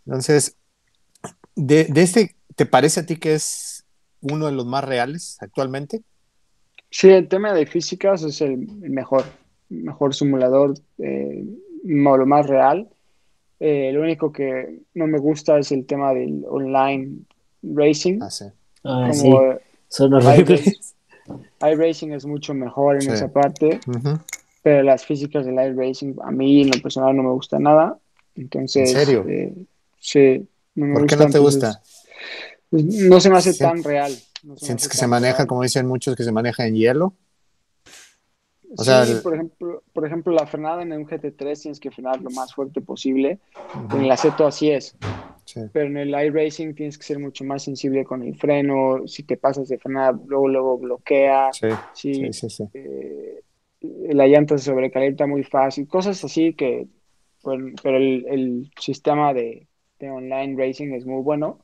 [0.07, 0.57] Entonces,
[1.57, 3.85] de, de, este, ¿te parece a ti que es
[4.23, 6.03] uno de los más reales actualmente?
[6.91, 9.25] Sí, el tema de físicas es el mejor,
[9.69, 11.45] mejor simulador, eh,
[11.85, 12.89] lo más real.
[13.61, 17.19] Eh, lo único que no me gusta es el tema del online
[17.63, 18.21] racing.
[18.23, 18.45] Ah, sí.
[18.85, 19.59] Ah, Como, sí.
[19.89, 20.95] Son horribles.
[21.61, 23.11] iRacing es mucho mejor en Sí.
[23.11, 23.81] esa parte.
[24.67, 28.01] Pero las físicas del iRacing a mí en lo personal no me gusta nada.
[28.35, 29.25] Entonces, ¿En serio?
[29.29, 29.55] eh,
[30.01, 30.45] sí,
[30.75, 31.83] no me ¿Por qué gusta, no te entonces, gusta?
[32.69, 34.17] pues, no se me hace tan real.
[34.43, 35.47] no ¿Sientes que se maneja, real.
[35.47, 37.15] como dicen muchos, que se maneja en hielo?
[38.77, 41.93] O sea, sí, el- por ejemplo, por ejemplo, la frenada en un GT3 tienes que
[41.93, 43.39] frenar lo más fuerte posible.
[43.93, 44.97] En el Aceto así es,
[45.45, 45.61] Sí.
[45.73, 49.07] pero en el iRacing tienes que ser mucho más sensible con el freno.
[49.07, 51.53] Si te pasas de frenar, luego, luego bloquea.
[51.53, 52.65] Sí, sí, sí, sí.
[52.75, 53.43] eh,
[54.09, 56.87] la llanta se sobrecalienta muy fácil, cosas así que,
[57.43, 59.67] bueno, pero el, el sistema de,
[59.99, 61.59] de online racing es muy bueno.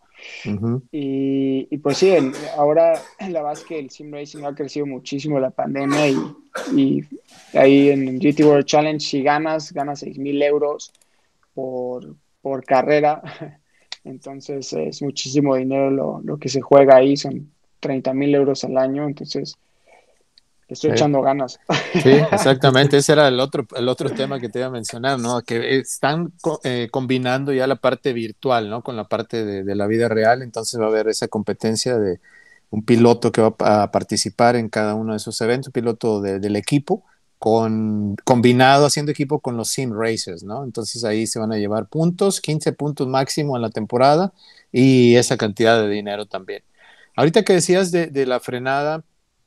[0.91, 4.87] Y, y pues sí, el- ahora la verdad es que el sim racing ha crecido
[4.87, 6.17] muchísimo la pandemia y,
[6.77, 7.03] y
[7.55, 10.93] ahí en GT World Challenge si ganas, ganas 6 mil euros
[11.55, 13.23] por, por carrera.
[14.05, 18.77] Entonces es muchísimo dinero lo, lo que se juega ahí, son 30 mil euros al
[18.77, 19.57] año, entonces
[20.73, 20.95] estoy Sí.
[20.95, 21.59] echando ganas.
[22.03, 22.97] Sí, exactamente.
[22.99, 25.43] Ese era el otro, el otro tema que te iba a mencionar, ¿no?
[25.43, 26.33] Que están
[26.65, 28.83] eh, combinando ya la parte virtual, ¿no?
[28.83, 30.43] Con la parte de, de la vida real.
[30.43, 32.21] Entonces va a haber esa competencia de
[32.71, 36.41] un piloto que va a participar en cada uno de esos eventos, un piloto de-
[36.41, 37.05] del equipo,
[37.39, 40.65] con, combinado haciendo equipo con los sim racers, ¿no?
[40.65, 44.33] Entonces ahí se van a llevar puntos, 15 puntos máximo en la temporada
[44.71, 46.63] y esa cantidad de dinero también.
[47.17, 49.05] Ahorita que decías de, de la frenada,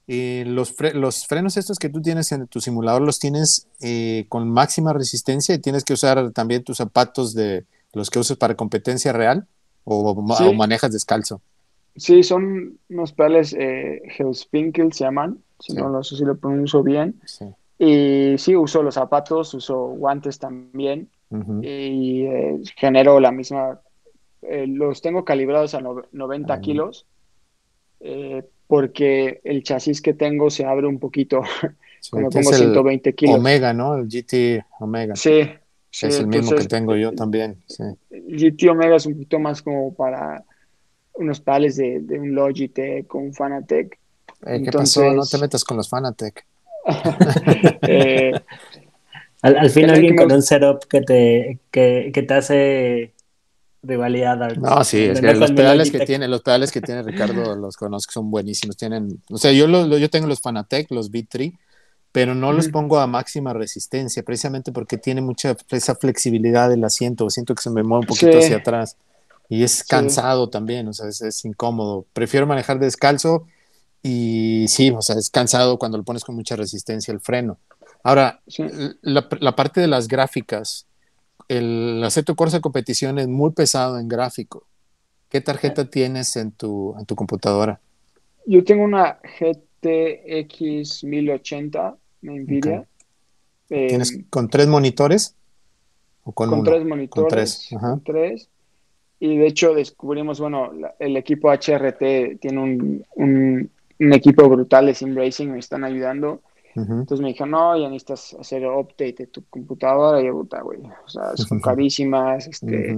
[0.07, 4.25] eh, los, fre- los frenos estos que tú tienes en tu simulador los tienes eh,
[4.29, 8.55] con máxima resistencia y tienes que usar también tus zapatos de los que usas para
[8.55, 9.47] competencia real
[9.83, 10.43] o, ma- Sí.
[10.47, 11.41] o manejas descalzo.
[11.95, 15.77] Sí, son unos pedales eh, Hellspinkel se llaman, si Sí.
[15.79, 17.19] no lo sé si lo pronuncio bien.
[17.25, 17.45] Sí.
[17.79, 21.09] Y sí, uso los zapatos, uso guantes también
[21.61, 23.79] y eh, genero la misma,
[24.41, 26.61] eh, los tengo calibrados a no- 90 Ah.
[26.61, 27.05] kilos
[27.99, 31.41] eh, porque el chasis que tengo se abre un poquito
[31.99, 33.35] Sí, cuando el 120 kilos.
[33.35, 33.95] Omega, ¿no?
[33.95, 35.15] El GT Omega.
[35.15, 35.41] Sí,
[35.89, 37.63] sí, es el mismo entonces, que tengo yo también.
[37.67, 37.83] Sí.
[38.11, 40.43] el GT Omega es un poquito más como para
[41.13, 43.97] unos pedales de, de un Logitech o un Fanatec.
[44.45, 45.11] Eh, ¿Qué pasó?
[45.13, 46.45] No te metas con los Fanatec.
[47.87, 48.33] Eh,
[49.41, 53.13] Al, al fin alguien con un setup que te, que, que te hace
[53.85, 54.41] rivalidad.
[54.43, 54.57] Art.
[54.57, 58.11] No, sí, es que los pedales que tiene, los pedales que tiene Ricardo los conozco,
[58.11, 58.77] son buenísimos.
[58.77, 61.53] Tienen, o sea, yo lo- yo tengo los Fanatec, los V3,
[62.11, 62.73] pero no los Ujú.
[62.73, 67.29] pongo a máxima resistencia, precisamente porque tiene mucha esa flexibilidad del asiento.
[67.29, 68.37] Siento que se me mueve un poquito Sí.
[68.45, 68.95] hacia atrás
[69.49, 72.05] y es cansado también, o sea, es, es incómodo.
[72.13, 73.45] Prefiero manejar descalzo
[74.01, 77.57] y sí, o sea, es cansado cuando lo pones con mucha resistencia el freno.
[78.03, 78.63] Ahora, sí.
[79.01, 80.85] la, la parte de las gráficas,
[81.47, 84.65] el Aceto Corsa Competición es muy pesado en gráfico.
[85.29, 87.79] ¿Qué tarjeta tienes en tu, en tu computadora?
[88.45, 92.79] Yo tengo una GTX 1080 de Nvidia.
[92.79, 92.85] Ok.
[93.71, 95.35] eh, ¿Tienes con tres monitores?
[96.23, 97.29] ¿O con, tres monitores.
[97.29, 97.89] tres, ajá.
[97.89, 98.49] con tres.
[99.19, 103.69] Y de hecho descubrimos, bueno, la- el equipo HRT tiene un, un,
[103.99, 106.41] un equipo brutal de sim racing, me están ayudando.
[106.75, 110.21] Entonces me dijo, no, ya necesitas hacer update de tu computadora.
[110.21, 112.47] Y yo, puta, güey, o sea, son carísimas.
[112.47, 112.97] Este.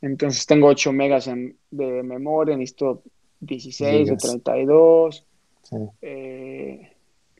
[0.00, 3.02] Entonces tengo 8 megas en- de memoria, necesito
[3.40, 4.22] 16 o Gigas.
[4.22, 5.26] 32.
[5.62, 5.76] Sí.
[6.00, 6.92] Eh,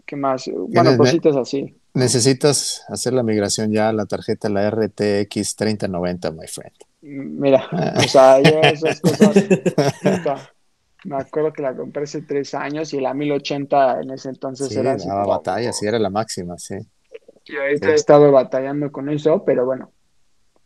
[0.04, 0.44] ¿qué más?
[0.46, 1.74] Bueno, ¿Tienes ne- cositas así.
[1.94, 6.74] Necesitas hacer la migración ya a la tarjeta, la RTX 3090, my friend.
[7.02, 9.34] Mira, o sea, yo esas cosas,
[11.04, 14.78] me acuerdo que la compré hace tres años y la 1080 en ese entonces Sí,
[14.78, 16.76] era así daba como- batalla, sí, era la máxima, sí.
[17.46, 17.92] Y ahorita Sí.
[17.92, 19.90] he estado batallando con eso, pero bueno,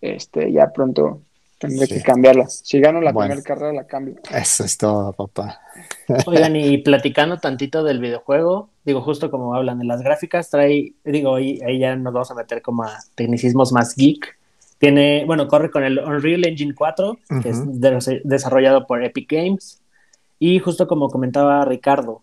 [0.00, 1.22] este, ya pronto
[1.58, 1.94] tendré Sí.
[1.94, 2.46] que cambiarla.
[2.48, 3.30] Si gano la Bueno.
[3.30, 4.16] primera carrera, la cambio.
[4.30, 5.58] Eso es todo, papá.
[6.26, 11.34] Oigan, y platicando tantito del videojuego, digo, justo como hablan de las gráficas, trae, digo,
[11.36, 14.36] ahí, ahí ya nos vamos a meter como a tecnicismos más geek.
[14.78, 19.80] Tiene, bueno, corre con el Unreal Engine 4, que es de- desarrollado por Epic Games.
[20.38, 22.22] Y justo como comentaba Ricardo,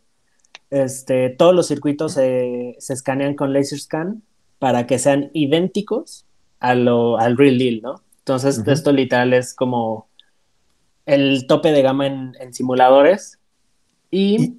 [0.69, 4.23] este, todos los circuitos se, se escanean con laser scan
[4.59, 6.25] para que sean idénticos
[6.59, 7.95] a lo, al real deal, ¿no?
[8.19, 10.07] Entonces, esto literal es como
[11.05, 13.39] el tope de gama en, simuladores.
[14.09, 14.55] Y,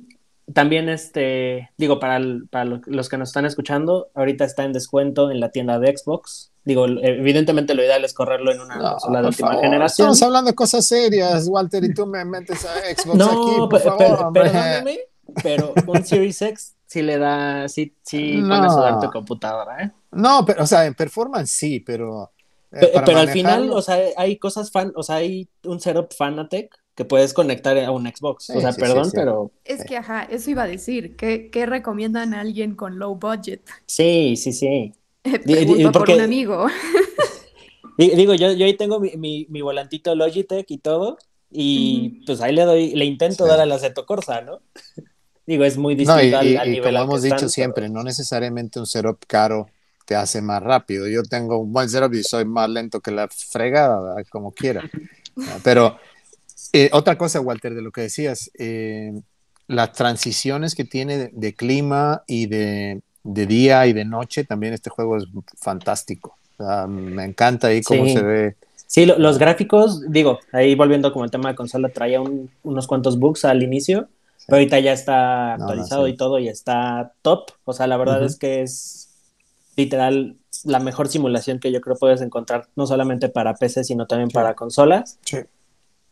[0.53, 5.41] también, este, digo, para, para los que nos están escuchando, ahorita está en descuento en
[5.41, 6.53] la tienda de Xbox.
[6.65, 10.07] Digo, evidentemente lo ideal es correrlo en una consola de última generación.
[10.07, 14.33] Estamos hablando de cosas serias, Walter, y tú me metes a Xbox aquí, por favor.
[14.33, 14.99] perdóname,
[15.43, 18.55] pero un Series X sí le da, sí, sí no.
[18.55, 19.93] a tu computadora, ¿eh?
[20.13, 22.31] No, pero, o sea, en performance sí, pero...
[22.73, 26.75] Eh, pero, al final, o sea, hay cosas fan, o sea, hay un setup Fanatec
[26.95, 28.51] que puedes conectar a un Xbox.
[28.51, 29.53] o sea, perdón, pero.
[29.65, 31.15] Es que, ajá, eso iba a decir.
[31.17, 33.63] ¿Qué, ¿Qué, recomiendan a alguien con low budget?
[33.87, 34.93] Sí, sí, sí.
[35.45, 36.67] Pregunto por un amigo.
[37.99, 41.19] digo, yo, yo ahí tengo mi, mi, volantito Logitech y todo,
[41.51, 44.61] y pues ahí le doy, le intento dar al aceto Corsa, ¿no?
[45.47, 49.19] digo, es muy distinto no, y, y, como hemos dicho siempre, no necesariamente un setup
[49.27, 49.67] caro
[50.05, 51.09] te hace más rápido.
[51.09, 54.89] Yo tengo un buen setup y soy más lento que la fregada, como quiera.
[55.63, 55.99] Pero
[56.73, 59.13] eh, otra cosa, Walter, de lo que decías, eh,
[59.67, 64.91] las transiciones que tiene de, clima y de, de, día y de noche, también este
[64.91, 65.25] juego es
[65.59, 66.37] fantástico.
[66.89, 68.57] me encanta ahí cómo se ve.
[68.87, 72.21] Sí, los gráficos, digo, ahí volviendo como el tema de consola, traía
[72.63, 74.09] unos cuantos bugs al inicio,
[74.47, 77.51] pero ahorita ya está actualizado y todo y está top.
[77.65, 79.09] O sea, la verdad es que es
[79.77, 84.31] literal la mejor simulación que yo creo puedes encontrar, no solamente para PC, sino también
[84.31, 85.19] para consolas.
[85.25, 85.39] Sí.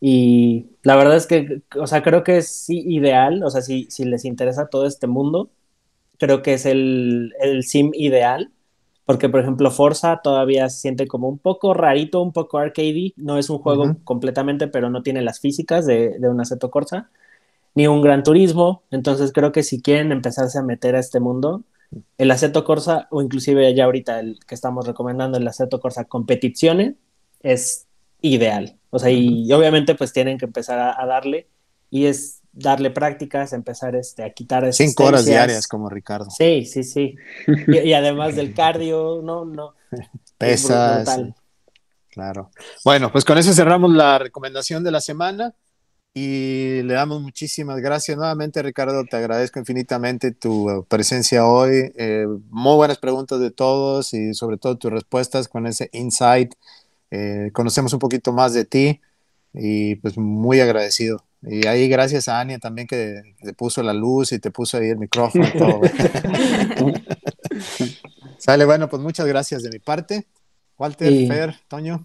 [0.00, 4.04] Y la verdad es que, o sea, creo que es ideal, o sea, si, si
[4.04, 5.48] les interesa todo este mundo,
[6.22, 8.52] creo que es el, el sim ideal,
[9.06, 13.38] porque por ejemplo Forza todavía se siente como un poco rarito, un poco arcade, no
[13.38, 17.10] es un juego completamente, pero no tiene las físicas de, de un Assetto Corsa,
[17.74, 21.64] ni un Gran Turismo, entonces creo que si quieren empezarse a meter a este mundo,
[22.18, 26.94] el Assetto Corsa, o inclusive ya ahorita el que estamos recomendando, el Assetto Corsa Competizione,
[27.42, 27.88] es
[28.20, 28.76] ideal.
[28.90, 31.48] O sea, y, obviamente pues tienen que empezar a, darle,
[31.90, 36.30] y es darle prácticas, empezar este, a quitar Cinco horas diarias como Ricardo.
[36.30, 37.16] Sí, sí, sí.
[37.66, 39.74] Y, además del cardio, no, no.
[40.38, 41.08] Pesas.
[42.10, 42.50] Claro.
[42.84, 45.54] Bueno, pues con eso cerramos la recomendación de la semana
[46.12, 49.02] y le damos muchísimas gracias nuevamente, Ricardo.
[49.06, 51.90] Te agradezco infinitamente tu presencia hoy.
[51.96, 56.52] Eh, muy buenas preguntas de todos y sobre todo tus respuestas con ese insight.
[57.10, 59.00] Eh, conocemos un poquito más de ti
[59.54, 61.24] y pues muy agradecido.
[61.42, 64.90] Y ahí gracias a Ania también que te puso la luz y te puso ahí
[64.90, 65.80] el micrófono y todo.
[68.38, 70.26] Sale, bueno, pues muchas gracias de mi parte.
[70.78, 72.04] Walter, Fer, Toño.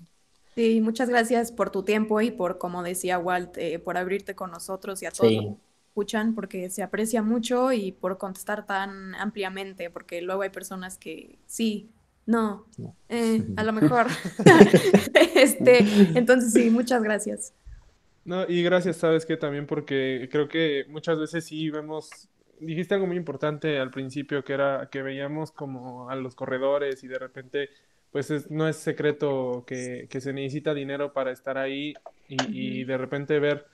[0.56, 4.50] Sí, muchas gracias por tu tiempo y por, como decía Walt, eh, por abrirte con
[4.50, 5.56] nosotros y a todos que
[5.90, 11.38] escuchan, porque se aprecia mucho y por contestar tan ampliamente, porque luego hay personas que
[11.46, 11.92] sí,
[12.26, 12.66] no,
[13.10, 14.08] eh, a lo mejor.
[15.36, 15.80] este,
[16.18, 17.54] entonces sí, muchas gracias.
[18.28, 22.28] No, y gracias, sabes que también porque creo que muchas veces sí vemos,
[22.60, 27.08] dijiste algo muy importante al principio, que era que veíamos como a los corredores y
[27.08, 27.70] de repente
[28.12, 31.94] pues no es secreto que, se necesita dinero para estar ahí
[32.28, 33.66] y, de repente ver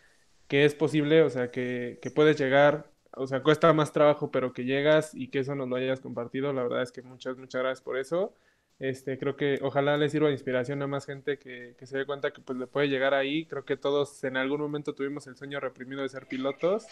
[0.47, 4.65] que es posible, o sea, que, puedes llegar, o sea, cuesta más trabajo, pero que
[4.65, 7.81] llegas y que eso nos lo hayas compartido, la verdad es que muchas, muchas gracias
[7.81, 8.35] por eso.
[8.79, 12.05] Este, creo que ojalá le sirva de inspiración a más gente que, que se dé
[12.05, 13.45] cuenta que pues le puede llegar ahí.
[13.45, 16.85] Creo que todos en algún momento tuvimos el sueño reprimido de ser pilotos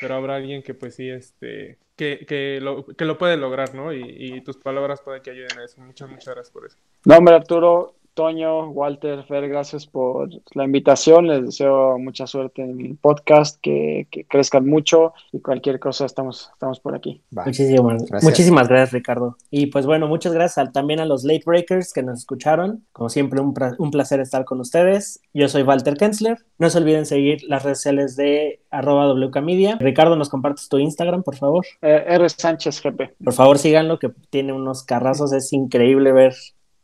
[0.00, 3.92] pero habrá alguien que pues sí, este, que, que, lo, que lo puede lograr, ¿no?
[3.92, 5.80] Y, y tus palabras pueden que ayuden a eso.
[5.80, 6.76] Muchas, muchas gracias por eso.
[7.04, 11.26] No, hombre, Arturo, Toño, Walter, Fer, gracias por la invitación.
[11.28, 16.80] Les deseo mucha suerte en el podcast, que, crezcan mucho y cualquier cosa estamos, estamos
[16.80, 17.22] por aquí.
[17.30, 18.24] Muchísimas gracias.
[18.24, 19.36] muchísimas gracias, Ricardo.
[19.50, 22.86] Y pues bueno, muchas gracias también a los late breakers que nos escucharon.
[22.92, 25.20] Como siempre, un, un, placer estar con ustedes.
[25.34, 26.38] Yo soy Walter Kensler.
[26.56, 29.76] No se olviden seguir las redes sociales de arroba WKmedia.
[29.78, 31.66] Ricardo, ¿nos compartes tu Instagram, por favor?
[31.82, 32.26] Eh, R.
[32.30, 33.22] Sánchez GP.
[33.22, 35.34] Por favor, síganlo, que tiene unos carrazos.
[35.34, 36.34] Es increíble ver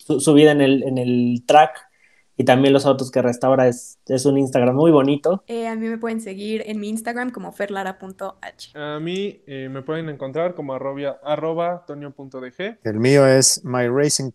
[0.04, 1.92] su, vida en el, en el track
[2.36, 5.44] y también los autos que restaura es, es un Instagram muy bonito.
[5.46, 8.78] Eh, a mí me pueden seguir en mi Instagram como ferlara.h.
[8.78, 12.78] A mí eh, me pueden encontrar como arroba, arroba tonio.dg.
[12.82, 14.30] El mío es My Racing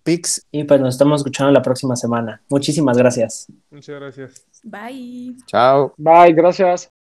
[0.51, 2.41] Y pues nos estamos escuchando la próxima semana.
[2.49, 3.51] Muchísimas gracias.
[3.71, 4.45] Muchas gracias.
[4.63, 5.35] Bye.
[5.47, 5.93] Chao.
[5.97, 6.96] Bye, gracias.